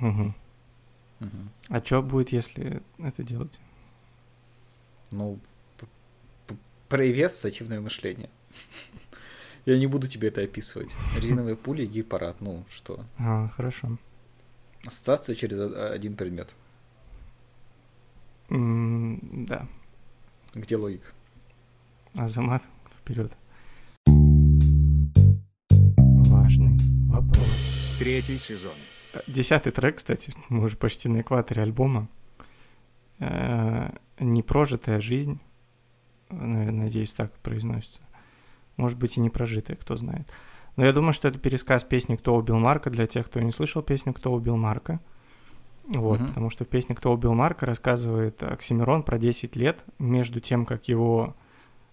[0.00, 0.34] Мгм.
[1.20, 1.50] Мгм.
[1.68, 3.52] А что будет, если это делать?
[5.10, 5.38] Ну,
[5.78, 5.86] п-
[6.46, 6.56] п-
[6.88, 8.30] прояви ассоциативное мышление.
[9.66, 10.90] Я не буду тебе это описывать.
[11.16, 13.04] Резиновые пули, гей-парад, ну что?
[13.18, 13.98] А, хорошо.
[14.86, 15.58] Ассоциация через
[15.92, 16.54] один предмет.
[18.50, 19.66] Да.
[20.54, 21.06] Где логика?
[22.14, 22.62] Азамат,
[23.02, 23.32] вперед.
[26.30, 26.78] Важный
[27.08, 27.46] вопрос.
[27.98, 28.72] Третий сезон.
[29.26, 32.08] Десятый трек, кстати, мы уже почти на экваторе альбома.
[33.18, 35.40] Э, Непрожитая жизнь,
[36.28, 38.02] наверное, надеюсь, так произносится.
[38.76, 40.28] Может быть, и не прожитая, кто знает.
[40.76, 43.82] Но я думаю, что это пересказ песни «Кто убил Марка» для тех, кто не слышал
[43.82, 45.00] песню «Кто убил Марка».
[45.88, 46.28] Вот, Мгм.
[46.28, 50.88] потому что в песне «Кто убил Марка» рассказывает Оксимирон про 10 лет между тем, как
[50.88, 51.34] его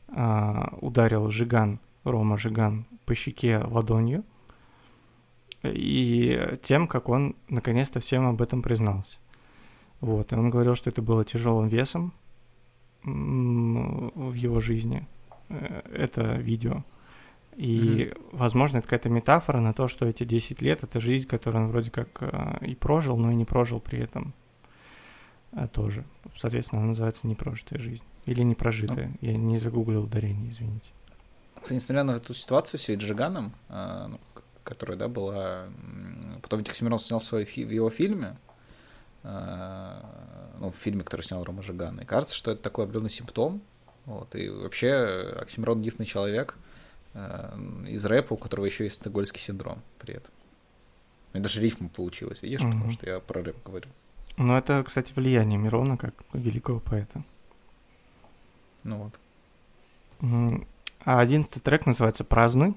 [0.08, 4.24] а, ударил Жиган, Рома Жиган, по щеке ладонью,
[5.74, 9.18] и тем, как он наконец-то всем об этом признался.
[10.02, 12.14] Вот, и он говорил, что это было тяжелым весом
[13.04, 15.08] в его жизни,
[15.50, 16.84] э, это видео.
[17.56, 21.72] И, возможно, это какая-то метафора на то, что эти 10 лет— это жизнь, которую он
[21.72, 24.34] вроде как э, и прожил, но и не прожил при этом
[25.54, 26.04] э, тоже.
[26.36, 28.04] Соответственно, она называется «Непрожитая жизнь».
[28.26, 29.12] Или «Непрожитая».
[29.22, 30.90] Я не загуглил ударение, извините.
[31.56, 34.20] Кстати, несмотря на эту ситуацию с Джиганом, ну,
[34.66, 35.68] которая, да, была...
[36.42, 38.36] Потом Оксимирон снял свой фи- в его фильме,
[39.24, 40.02] э,
[40.60, 42.00] ну, в фильме, который снял Рома Жиган.
[42.02, 43.62] И кажется, что это такой определенный симптом.
[44.06, 44.36] Вот.
[44.36, 46.58] И вообще Оксимирон единственный человек
[47.14, 50.32] э, из рэпа, у которого еще есть стокгольмский синдром при этом.
[51.34, 52.92] И даже рифма получилась, видишь, потому Мгм.
[52.92, 53.90] что я про рэп говорю.
[54.38, 57.24] Но это, кстати, влияние Мирона как великого поэта.
[58.84, 59.10] Ну
[60.22, 60.66] вот.
[61.06, 62.76] А одиннадцатый трек называется «Празднуй».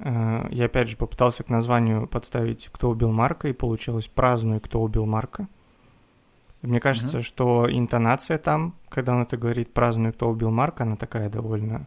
[0.00, 4.80] Э, Я опять же попытался к названию подставить «Кто убил Марка», и получилось «Празднуй, кто
[4.82, 5.46] убил Марка».
[6.62, 7.24] И Мне кажется, Мгм.
[7.24, 11.86] что интонация там, когда он это говорит «Празднуй, кто убил Марка», она такая довольно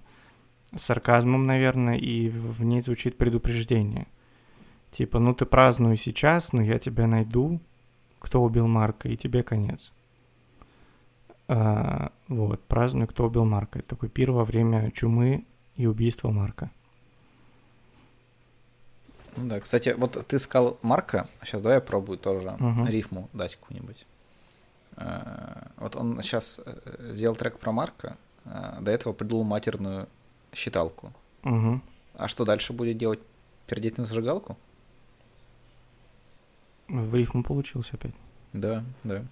[0.76, 4.08] с сарказмом, наверное, и в в ней звучит предупреждение.
[4.92, 7.60] Типа, ну ты празднуй сейчас, но я тебя найду,
[8.20, 9.92] кто убил Марка, и тебе конец.
[11.48, 13.80] А, вот, празднуй, кто убил Марка.
[13.80, 15.46] Это такой пир во время чумы
[15.76, 16.72] и убийства Марка.
[19.38, 22.86] Ну да, кстати, вот ты сказал Марка, а сейчас давай я пробую тоже Мгм.
[22.88, 24.06] рифму дать какую-нибудь.
[24.98, 30.08] Э, Вот он сейчас э, сделал трек про Марка, э, до этого придумал матерную
[30.54, 31.12] считалку.
[31.44, 31.82] Мгм.
[32.16, 33.20] А что дальше будет делать?
[33.66, 34.58] Пердеть на зажигалку?
[36.88, 38.14] В рифму получился опять.
[38.52, 39.24] Да, да.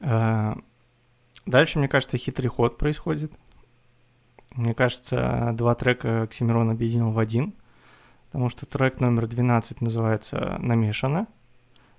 [0.00, 0.58] А,
[1.46, 3.32] Дальше, мне кажется, хитрый ход происходит.
[4.52, 7.54] Мне кажется, два трека Оксимирон объединил в один,
[8.30, 11.26] потому что трек номер 12 называется «Намешано»,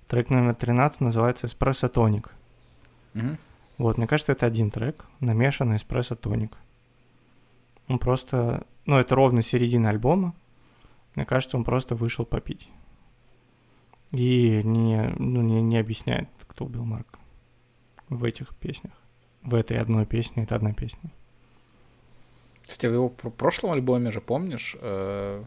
[0.08, 2.32] трек номер 13 называется «Эспрессо тоник».
[3.14, 3.38] Мгм.
[3.78, 6.58] Вот, мне кажется, это один трек, намешанный эспрессо тоник.
[7.90, 10.34] Он просто, ну, это ровно середина альбома.
[11.16, 12.70] Мне кажется, он просто вышел попить.
[14.12, 17.20] И не, ну, не, не объясняет, кто убил Марка
[18.08, 18.94] в этих песнях.
[19.42, 21.12] В этой одной песне, это одна песня.
[22.62, 25.44] Кстати, в его пр- прошлом альбоме же, помнишь, э,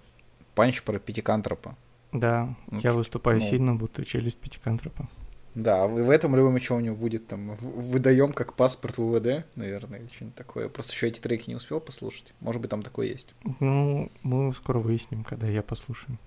[0.54, 1.76] панч про Пятикантропа?
[2.12, 3.48] Да, Ну, я выступаю ну.
[3.48, 5.08] сильно, будто челюсть пятикантропа.
[5.54, 7.54] Да, в в этом альбоме что у него будет там?
[7.56, 10.68] Выдаем как паспорт ВВД, наверное, или что-нибудь такое.
[10.68, 12.34] Просто еще эти треки не успел послушать.
[12.40, 13.34] Может быть, там такое есть.
[13.60, 16.18] Ну, мы скоро выясним, когда я послушаю.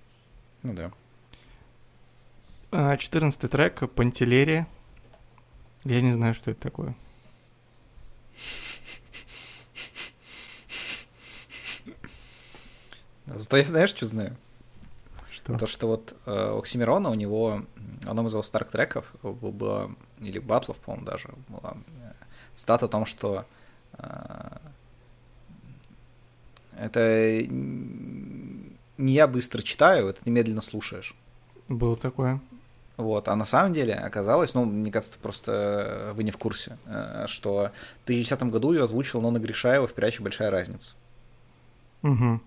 [0.62, 0.92] Ну да.
[2.70, 4.66] А, 14 трек «Пантелерия».
[5.84, 6.94] Я не знаю, что это такое.
[13.36, 14.36] Зато я знаешь, что знаю?
[15.30, 15.58] Что?
[15.58, 17.62] То, что вот э, у Оксимирона, у него
[18.02, 22.12] в одном из его старых треков был- было, или батлов, по-моему, даже, была э,
[22.54, 23.44] цитата о том, что
[23.98, 24.56] э,
[26.76, 31.14] это не я быстро читаю, это ты медленно слушаешь.
[31.68, 32.40] Было такое.
[32.96, 36.78] Вот, а на самом деле оказалось, ну, мне кажется, просто э, вы не в курсе,
[36.86, 37.70] э, что
[38.02, 40.94] в 2010 году ее озвучил Нона Гришаева в передаче «Большая разница».
[42.02, 42.40] Угу.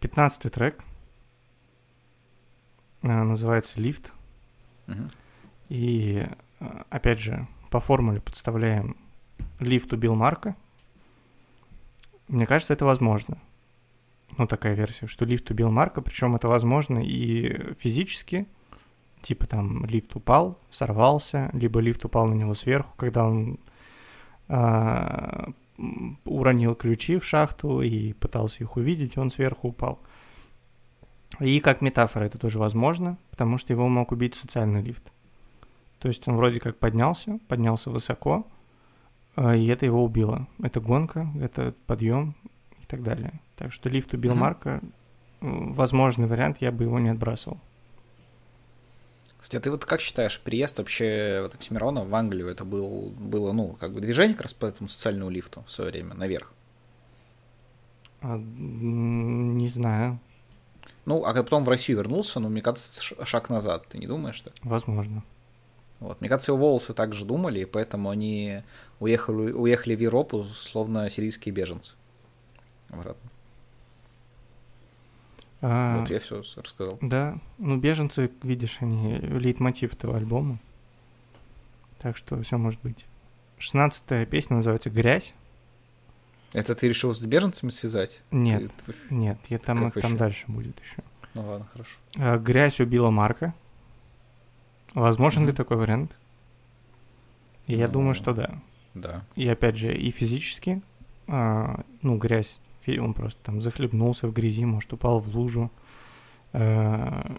[0.00, 0.82] Пятнадцатый трек
[3.04, 4.12] а, называется «Лифт».
[4.88, 5.10] Мгм.
[5.68, 6.26] И,
[6.58, 8.96] а, опять же, по формуле подставляем
[9.60, 10.56] лифт убил Марка.
[12.26, 13.38] Мне кажется, это возможно.
[14.36, 18.48] Ну, такая версия, что лифт убил Марка, причем это возможно и физически,
[19.20, 23.60] типа там лифт упал, сорвался, либо лифт упал на него сверху, когда он
[26.24, 30.00] уронил ключи в шахту и пытался их увидеть, он сверху упал.
[31.40, 35.12] И как метафора это тоже возможно, потому что его мог убить социальный лифт.
[35.98, 38.46] То есть он вроде как поднялся, поднялся высоко,
[39.36, 40.46] а, и это его убило.
[40.62, 42.34] Это гонка, это подъем
[42.82, 43.40] и так далее.
[43.56, 44.40] Так что лифт убил Мгм.
[44.40, 44.80] Марка.
[45.40, 47.58] Возможный вариант, я бы его не отбрасывал.
[49.42, 53.50] Кстати, а ты вот как считаешь, приезд вообще вот Оксимирона в Англию, это был, было,
[53.50, 56.52] ну, как бы движение как раз по этому социальному лифту в свое время, наверх?
[58.20, 60.20] А, не знаю.
[61.06, 63.88] Ну, а потом в Россию вернулся, но мне кажется, шаг назад.
[63.88, 64.52] Ты не думаешь, что?
[64.62, 65.24] Возможно.
[65.98, 66.20] Вот.
[66.20, 68.62] Мне кажется, его волосы также думали, и поэтому они
[69.00, 71.94] уехали, уехали в Европу, словно сирийские беженцы.
[72.90, 73.28] Обратно.
[75.62, 76.98] А, вот я все рассказал.
[77.00, 80.58] Да, ну беженцы, видишь, они лейтмотив этого альбома.
[82.00, 83.06] Так что все может быть.
[83.58, 85.34] Шестнадцатая песня называется «Грязь».
[86.52, 88.20] Это ты решил с беженцами связать?
[88.32, 88.94] Нет, ты...
[89.08, 90.98] нет, я там, там дальше будет еще.
[91.34, 91.96] Ну ладно, хорошо.
[92.16, 93.54] А, «Грязь» убила Марка.
[94.94, 95.46] Возможен mm-hmm.
[95.46, 96.18] ли такой вариант?
[97.68, 98.60] Я ну, думаю, что да.
[98.94, 99.24] Да.
[99.36, 100.82] И опять же, и физически,
[101.28, 102.58] а, ну, грязь,
[102.90, 105.70] он просто там захлебнулся в грязи, может, упал в лужу.
[106.52, 107.36] А,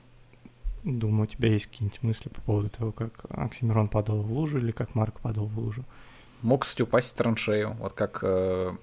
[0.84, 4.72] думаю, у тебя есть какие-нибудь мысли по поводу того, как Оксимирон падал в лужу или
[4.72, 5.84] как Марк падал в лужу?
[6.42, 8.76] Мог, кстати, упасть в траншею, вот как, э,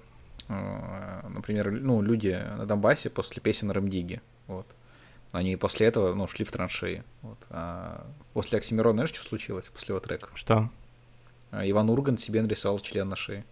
[0.47, 4.65] э, например, ну, люди на Донбассе после песен Рамдиги, вот.
[5.31, 7.03] Они после этого, ну, шли в траншеи.
[7.21, 7.37] Вот.
[7.49, 10.27] А после Оксимирона, знаешь, что случилось после его трека?
[10.33, 10.69] Что?
[11.53, 13.45] Иван Ургант себе нарисовал член на шее.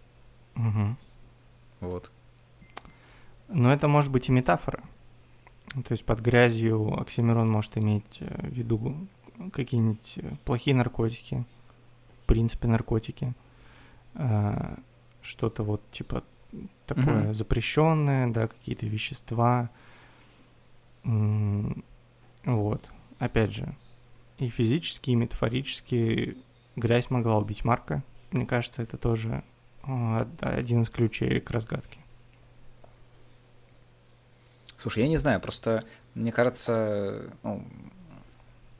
[0.56, 0.96] Угу.
[1.80, 2.10] Вот.
[3.50, 4.82] Но это может быть и метафора.
[5.72, 8.96] То есть под грязью Оксимирон может иметь э, в виду
[9.52, 11.44] какие-нибудь э, плохие наркотики,
[12.12, 13.34] в принципе наркотики,
[14.14, 14.78] а,
[15.22, 16.24] что-то вот типа
[16.86, 19.70] такое mm запрещенное, да, какие-то вещества.
[21.04, 22.84] Вот.
[23.18, 23.74] Опять же,
[24.38, 26.36] и физически, и метафорически
[26.74, 28.02] грязь могла убить Марка.
[28.32, 29.44] Мне кажется, это тоже
[29.82, 32.00] один из ключей к разгадке.
[34.80, 37.64] Слушай, я не знаю, просто мне кажется, ну,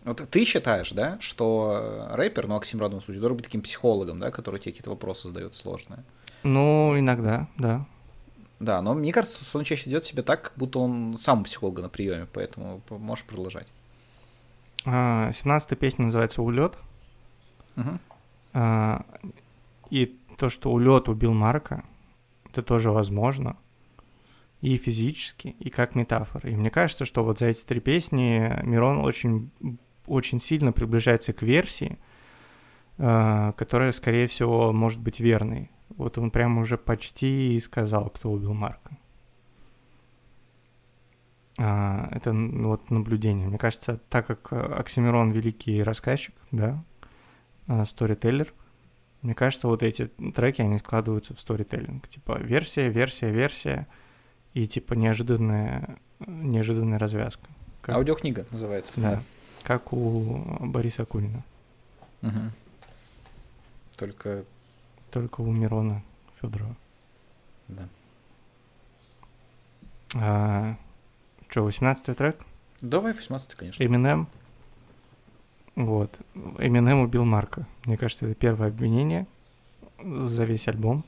[0.05, 4.31] вот ты считаешь, да, что рэпер, ну, Оксимирон в случае, должен быть таким психологом, да,
[4.31, 6.03] который тебе какие-то вопросы задает сложные?
[6.43, 7.87] Ну, иногда, да.
[8.61, 11.83] Да, но мне кажется, что он чаще ведет себя так, как будто он сам психолога
[11.83, 13.67] на приеме, поэтому можешь продолжать.
[14.87, 16.79] А, семнадцатая песня называется «Улет».
[17.77, 17.99] Угу.
[18.55, 19.05] А,
[19.91, 21.85] и то, что улет убил Марка,
[22.51, 23.57] это тоже возможно.
[24.61, 26.51] И физически, и как метафора.
[26.51, 29.51] И мне кажется, что вот за эти три песни Мирон очень,
[30.07, 31.99] очень сильно приближается к версии,
[32.99, 35.71] а, которая, скорее всего, может быть верной.
[35.97, 38.99] Вот он прямо уже почти сказал, кто убил Марка.
[41.59, 43.49] А, это вот наблюдение.
[43.49, 46.85] Мне кажется, так как Оксимирон великий рассказчик, да,
[47.87, 48.53] сторителлер,
[49.23, 52.09] мне кажется, вот эти треки, они складываются в сторителлинг.
[52.09, 53.87] Типа версия, версия, версия,
[54.55, 57.49] и типа неожиданная, неожиданная развязка.
[57.83, 57.97] Как...
[57.97, 59.01] Аудиокнига называется.
[59.01, 59.23] Да, да,
[59.63, 61.43] как у Бориса Кунина.
[62.23, 62.41] Угу.
[63.97, 64.45] Только
[65.11, 66.03] только у Мирона
[66.41, 66.77] Федорова.
[67.69, 67.89] Да.
[70.15, 70.77] А,
[71.49, 72.39] что, 18 трек?
[72.81, 73.83] Давай 18 конечно.
[73.83, 74.27] Eminem.
[75.75, 76.17] Вот.
[76.59, 77.67] Eminem убил Марка.
[77.85, 79.27] Мне кажется, это первое обвинение
[80.03, 81.05] за весь альбом.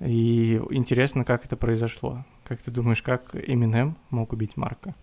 [0.00, 2.24] И интересно, как это произошло.
[2.44, 4.94] Как ты думаешь, как Eminem мог убить Марка?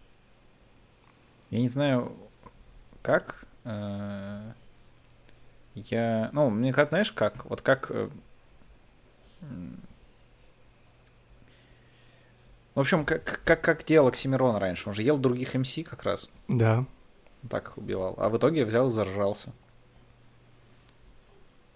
[1.49, 2.11] Я не знаю,
[3.01, 3.45] как.
[3.65, 4.51] Э,
[5.75, 7.91] я, ну, мне как, знаешь, как, вот как...
[7.91, 8.09] Э,
[12.73, 14.89] в общем, как, как, как делал Оксимирон раньше.
[14.89, 16.29] Он же ел других МС как раз.
[16.47, 16.85] Да.
[17.49, 18.15] Так их убивал.
[18.17, 19.53] А в итоге взял и заржался.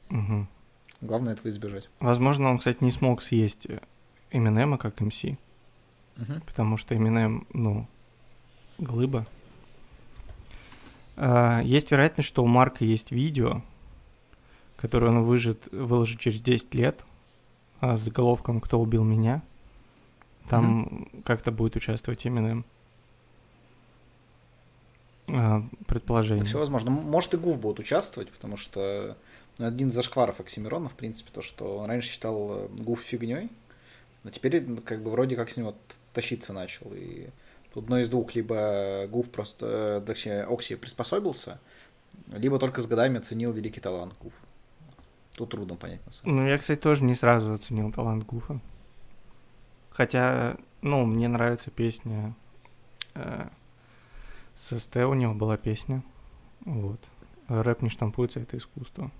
[0.10, 0.47] Угу.
[1.01, 1.89] Главное этого избежать.
[1.99, 3.67] Возможно, он, кстати, не смог съесть
[4.31, 5.23] Эминема как МС.
[5.23, 6.41] Угу.
[6.45, 7.88] Потому что Эминем, ну,
[8.77, 9.25] глыба.
[11.15, 13.62] А, есть вероятность, что у Марка есть видео,
[14.77, 17.03] который он выжит, выложит через 10 лет
[17.81, 19.41] а, с заголовком «Кто убил меня?».
[20.49, 21.23] Там mm-hmm.
[21.23, 22.63] как-то будет участвовать именно
[25.27, 26.45] а, предположение.
[26.45, 26.91] все возможно.
[26.91, 29.17] Может, и Гуф будет участвовать, потому что
[29.60, 33.50] один из зашкваров Оксимирона, в принципе, то, что он раньше считал э, Гуф фигней,
[34.24, 35.76] но теперь ну, как бы вроде как с него
[36.13, 36.91] тащиться начал.
[36.93, 37.28] И
[37.74, 41.60] тут одно из двух, либо Гуф просто, э, точнее, Окси приспособился,
[42.28, 44.38] либо только с годами оценил великий талант Гуфа.
[45.36, 46.45] Тут трудно понять, на самом деле.
[46.45, 48.60] Ну, я, кстати, тоже не сразу оценил талант Гуфа.
[49.91, 52.36] Хотя, ну, мне нравится песня
[53.14, 53.47] э,
[54.55, 56.03] с СТ у него была песня.
[56.66, 56.99] Вот.
[57.47, 59.12] Рэп не штампуется, это искусство.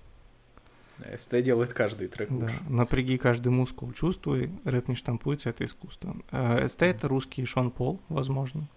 [1.18, 2.48] СТ делает каждый трек да.
[2.68, 6.16] Напряги каждый мускул, чувствуй, рэп не штампуется, это искусство.
[6.30, 8.68] Э, СТ это русский Шон Пол, возможно.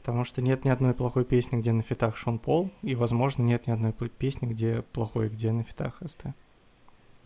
[0.00, 3.66] Потому что нет ни одной плохой песни, где на фитах Шон Пол, и, возможно, нет
[3.66, 6.26] ни одной песни, где плохой, где на фитах СТ.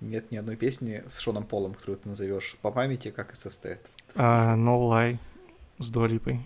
[0.01, 3.79] Нет ни одной песни с Шоном Полом, которую ты назовешь по памяти, как ССТ.
[4.17, 5.19] А, no Lie
[5.79, 6.41] с Долипой.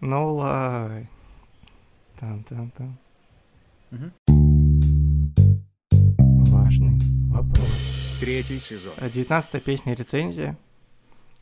[0.00, 1.06] No Lie.
[2.18, 2.96] Там-там-там.
[3.90, 4.37] Мгм.
[6.68, 6.98] Важный
[7.30, 7.66] вопрос.
[8.20, 8.92] Третий сезон.
[9.10, 10.58] Девятнадцатая песня рецензия.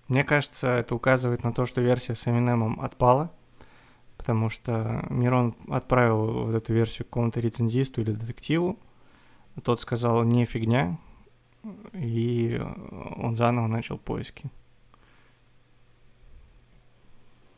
[0.06, 3.32] Мне кажется, это указывает на то, что версия с Эминемом отпала,
[4.18, 8.78] потому что Мирон отправил вот эту версию какому-то рецензисту или детективу.
[9.64, 10.96] Тот сказал не фигня,
[11.92, 12.62] и
[13.16, 14.48] он заново начал поиски.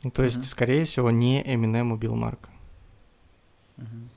[0.05, 0.45] Ну, то есть, Мгм.
[0.45, 2.49] скорее всего, не Эминем убил Марка.
[3.77, 4.09] Мгм.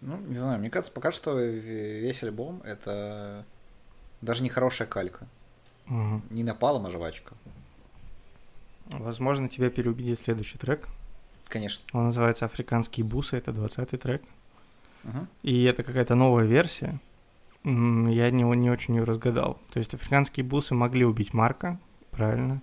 [0.00, 3.44] Ну, не знаю, мне кажется, пока что весь альбом это
[4.20, 5.26] даже не хорошая калька.
[5.86, 6.22] Мгм.
[6.30, 7.34] Не напалом, а жвачка.
[8.86, 10.86] Возможно, тебя переубедит следующий трек.
[11.48, 11.84] Конечно.
[11.92, 14.22] Он называется «Африканские бусы», это 20-й трек.
[15.02, 15.28] Мгм.
[15.42, 16.98] И это какая-то новая версия.
[17.64, 19.58] Я не, не очень ее разгадал.
[19.72, 21.78] То есть африканские бусы могли убить Марка,
[22.10, 22.62] правильно?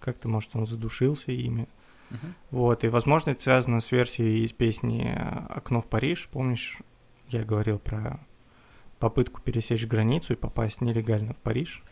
[0.00, 1.66] Как-то, может, он задушился ими.
[2.10, 2.34] Мгм.
[2.50, 5.16] Вот, и, возможно, это связано с версией из песни
[5.48, 6.28] «Окно в Париж».
[6.30, 6.78] Помнишь,
[7.28, 8.20] я говорил про
[8.98, 11.82] попытку пересечь границу и попасть нелегально в Париж?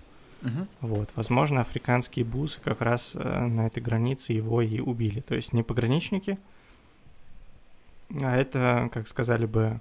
[0.43, 0.69] Мгм.
[0.81, 5.21] Вот, возможно, африканские бусы как раз э, на этой границе его и убили.
[5.21, 6.39] То есть не пограничники,
[8.21, 9.81] а это, как сказали бы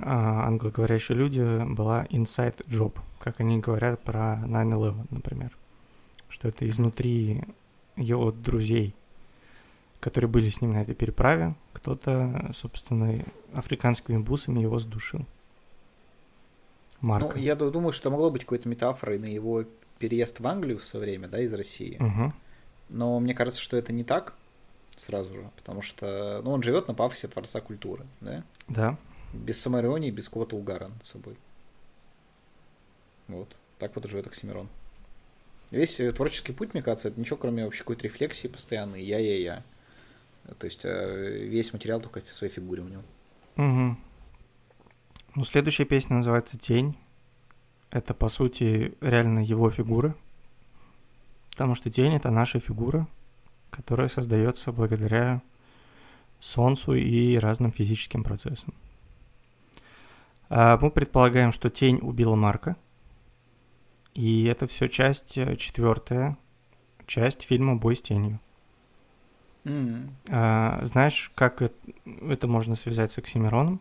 [0.00, 5.56] а, англоговорящие люди, была inside job, как они говорят про 9-11, например.
[6.28, 7.42] Что это изнутри
[7.96, 8.94] его друзей,
[10.02, 13.24] которые были с ним на этой переправе, кто-то, собственно,
[13.54, 15.24] африканскими бусами его сдушил.
[17.00, 17.36] Марка.
[17.36, 19.64] Ну, я ду- думаю, что могло быть какой-то метафорой на его
[20.00, 21.98] переезд в Англию в свое время, да, из России.
[22.00, 22.34] Мгм.
[22.88, 24.34] Но мне кажется, что это не так
[24.96, 28.42] сразу же, потому что ну, он живет на пафосе Творца культуры, да?
[28.66, 28.98] Да.
[29.32, 31.36] Без самоиронии, без какого-то угара над собой.
[33.28, 33.56] Вот.
[33.78, 34.68] Так вот живет Оксимирон.
[35.70, 39.02] Весь э, творческий путь, мне кажется, это ничего, кроме вообще какой-то рефлексии постоянной.
[39.02, 39.62] Я-я-я.
[40.58, 43.02] То есть э, весь материал только в своей фигуре у него.
[43.56, 43.96] Угу.
[45.34, 46.96] Ну, следующая песня называется «Тень».
[47.90, 50.14] Это, по сути, реально его фигура.
[51.50, 53.06] Потому что тень— это наша фигура,
[53.70, 55.42] которая создается благодаря
[56.40, 58.74] солнцу и разным физическим процессам.
[60.48, 62.76] А Мы предполагаем, что тень убила Марка.
[64.14, 66.36] И это все часть, э, четвертая
[67.06, 68.40] часть фильма «Бой с тенью».
[69.64, 71.74] М, А, знаешь, как это,
[72.28, 73.80] это можно связать с Оксимироном?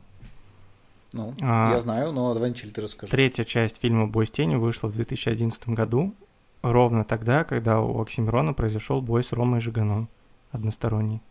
[1.13, 3.11] Ну, А, я знаю, но давай начали ты расскажи.
[3.11, 6.13] Третья часть фильма «Бой с тенью» вышла в 2011 году,
[6.61, 10.07] ровно тогда, когда у Оксимирона произошел бой с Ромой Жиганом,
[10.51, 11.21] односторонний.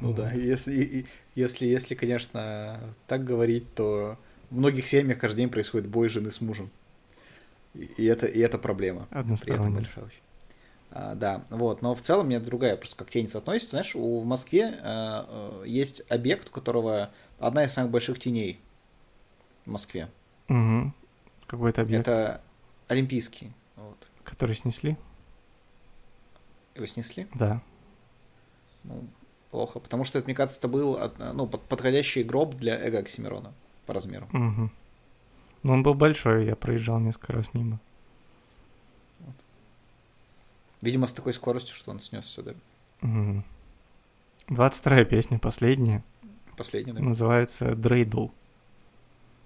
[0.00, 4.18] Ну да, если, если, если, конечно, так говорить, то
[4.50, 6.68] в многих семьях каждый день происходит бой жены с мужем.
[7.74, 9.06] И, это, и это проблема.
[9.10, 9.74] При этом Односторонний.
[9.76, 10.18] большая очень.
[10.83, 10.83] А,
[11.16, 13.70] да, вот, но в целом мне другая, просто как тень соотносится.
[13.70, 18.60] Знаешь, у, в Москве э, э, есть объект, у которого одна из самых больших теней
[19.66, 20.08] в Москве.
[20.48, 20.94] Мгм.
[21.46, 22.40] Какой-то объект, Это
[22.88, 23.52] Олимпийский.
[23.76, 23.96] Вот.
[24.24, 24.96] который снесли?
[26.74, 27.26] Его снесли?
[27.34, 27.60] Да.
[28.84, 29.04] Ну,
[29.50, 29.78] плохо.
[29.80, 33.52] Потому что это, мне кажется, это был от- ну, под- подходящий гроб для эго Оксимирона
[33.86, 34.28] по размеру.
[34.32, 34.70] Мгм.
[35.62, 37.80] Но он был большой, я проезжал несколько раз мимо.
[40.84, 42.52] Видимо, с такой скоростью, что он снес сюда.
[43.00, 43.42] Мгм.
[44.48, 46.04] 22 песня, последняя,
[46.58, 47.00] Последний, да?
[47.00, 48.28] называется «Дрейдл».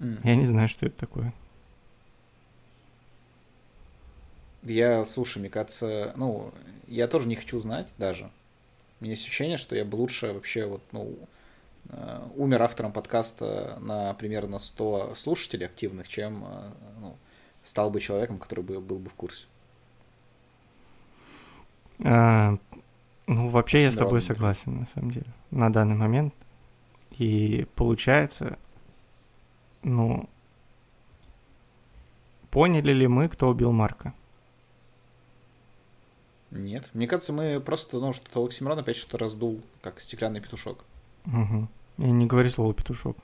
[0.01, 0.19] М.
[0.25, 1.33] Я не знаю, что это такое.
[4.65, 6.53] Я, слушай, мне кажется, ну,
[6.89, 8.31] я тоже не хочу знать даже.
[9.01, 11.17] У меня есть ощущение, что я бы лучше вообще вот, ну,
[11.89, 16.71] э, умер автором подкаста на примерно 100 слушателей активных, чем э,
[17.01, 17.17] ну,
[17.63, 19.47] стал бы человеком, который бы, был бы в курсе.
[22.05, 22.57] А,
[23.27, 26.35] ну, вообще я с тобой согласен, на самом деле, на данный момент.
[27.11, 28.59] И получается,
[29.83, 30.29] ну,
[32.51, 34.15] поняли ли мы, кто убил Марка?
[36.51, 36.89] Нет.
[36.95, 40.85] Мне кажется, мы просто, ну, что-то Оксимирон опять что-то раздул, как стеклянный петушок.
[41.27, 41.69] Мгм.
[41.99, 43.17] Я не говори слово петушок.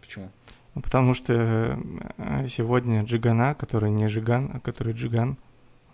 [0.00, 0.30] Почему?
[0.74, 1.78] Ну, Потому что
[2.18, 5.36] э, сегодня Джигана, который не Жиган, а который Джиган,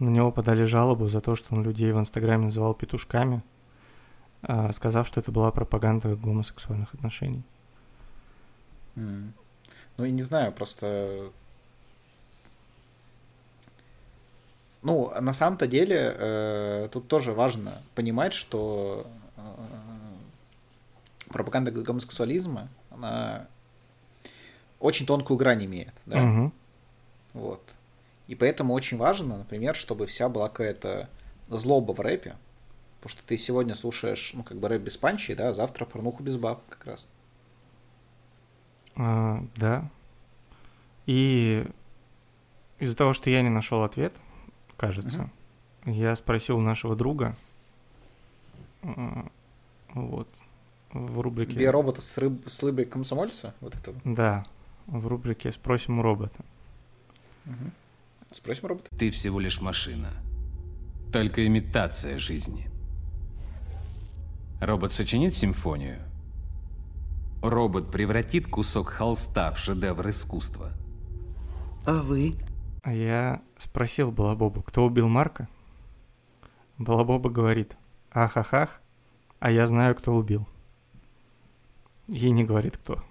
[0.01, 3.43] на него подали жалобу за то, что он людей в Инстаграме называл петушками,
[4.43, 7.43] а, сказав, что это была пропаганда гомосексуальных отношений.
[8.97, 9.33] М.
[9.97, 11.31] Ну, и не знаю, просто...
[14.83, 19.43] Ну, на самом-то деле, э, тут тоже важно понимать, что э,
[21.29, 23.47] пропаганда гомосексуализма, она
[24.79, 26.21] очень тонкую грань имеет, да?
[26.23, 26.53] Мгм.
[27.35, 27.61] Вот.
[28.31, 31.09] И поэтому очень важно, например, чтобы вся была какая-то
[31.49, 32.37] злоба в рэпе.
[33.01, 36.22] Потому что ты сегодня слушаешь, ну, как бы рэп без панчей, да, а завтра порнуху
[36.22, 37.09] без баб как раз.
[38.95, 39.91] А, да.
[41.07, 41.66] И
[42.78, 44.14] из-за того, что я не нашел ответ,
[44.76, 45.28] кажется,
[45.85, 47.35] я спросил у нашего друга,
[48.85, 49.26] а,
[49.93, 50.28] вот,
[50.93, 51.59] в рубрике...
[51.59, 52.49] Биоробота с, рыб...
[52.49, 54.01] с рыбой комсомольца, вот этого.
[54.05, 54.45] Да,
[54.87, 56.45] в рубрике «Спросим у робота».
[57.45, 57.72] Мгм.
[58.33, 58.89] Спросим робота.
[58.97, 60.11] Ты всего лишь машина.
[61.12, 62.70] Только имитация жизни.
[64.61, 65.99] Робот сочинит симфонию.
[67.43, 70.72] Робот превратит кусок холста в шедевр искусства.
[71.87, 72.37] А вы?
[72.83, 75.49] А я спросил Балабобу, кто убил Марка?
[76.78, 77.76] Балабоба говорит,
[78.11, 78.81] ах-ах-ах,
[79.39, 80.47] а я знаю, кто убил.
[82.09, 83.03] И не говорит, кто.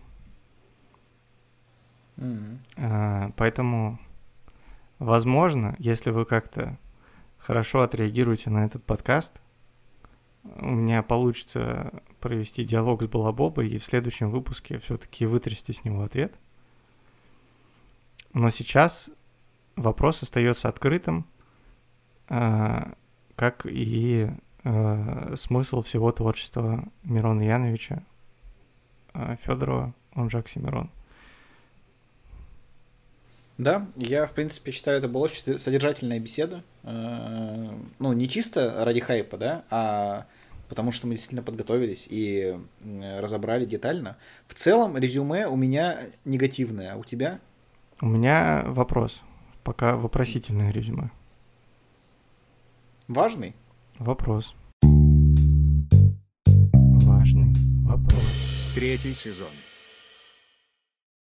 [2.17, 2.59] Мгм.
[2.77, 3.99] А, Поэтому,
[4.99, 6.77] возможно, если вы как-то
[7.37, 9.41] хорошо отреагируете на этот подкаст,
[10.43, 16.03] у меня получится провести диалог с Балабобой и в следующем выпуске все-таки вытрясти с него
[16.03, 16.37] ответ.
[18.33, 19.09] Но сейчас
[19.75, 21.25] вопрос остается открытым,
[22.27, 22.93] а,
[23.35, 24.29] как и
[24.63, 28.03] а, смысл всего творчества Мирона Яновича
[29.13, 30.91] Федорова, он же Оксимирон.
[33.59, 36.63] Да, я, в принципе, считаю, это была очень содержательная беседа.
[36.83, 37.67] Э,
[37.99, 40.27] Ну, не чисто ради хайпа, да, а
[40.69, 42.57] потому что мы действительно подготовились и
[43.19, 44.15] разобрали детально.
[44.47, 47.41] В целом, резюме у меня негативное, а у тебя?
[47.99, 49.19] У меня вопрос.
[49.65, 51.11] Пока вопросительное резюме.
[53.09, 53.55] Важный?
[53.97, 54.55] Вопрос.
[57.03, 57.53] Важный
[57.83, 58.23] вопрос.
[58.73, 59.49] Третий сезон.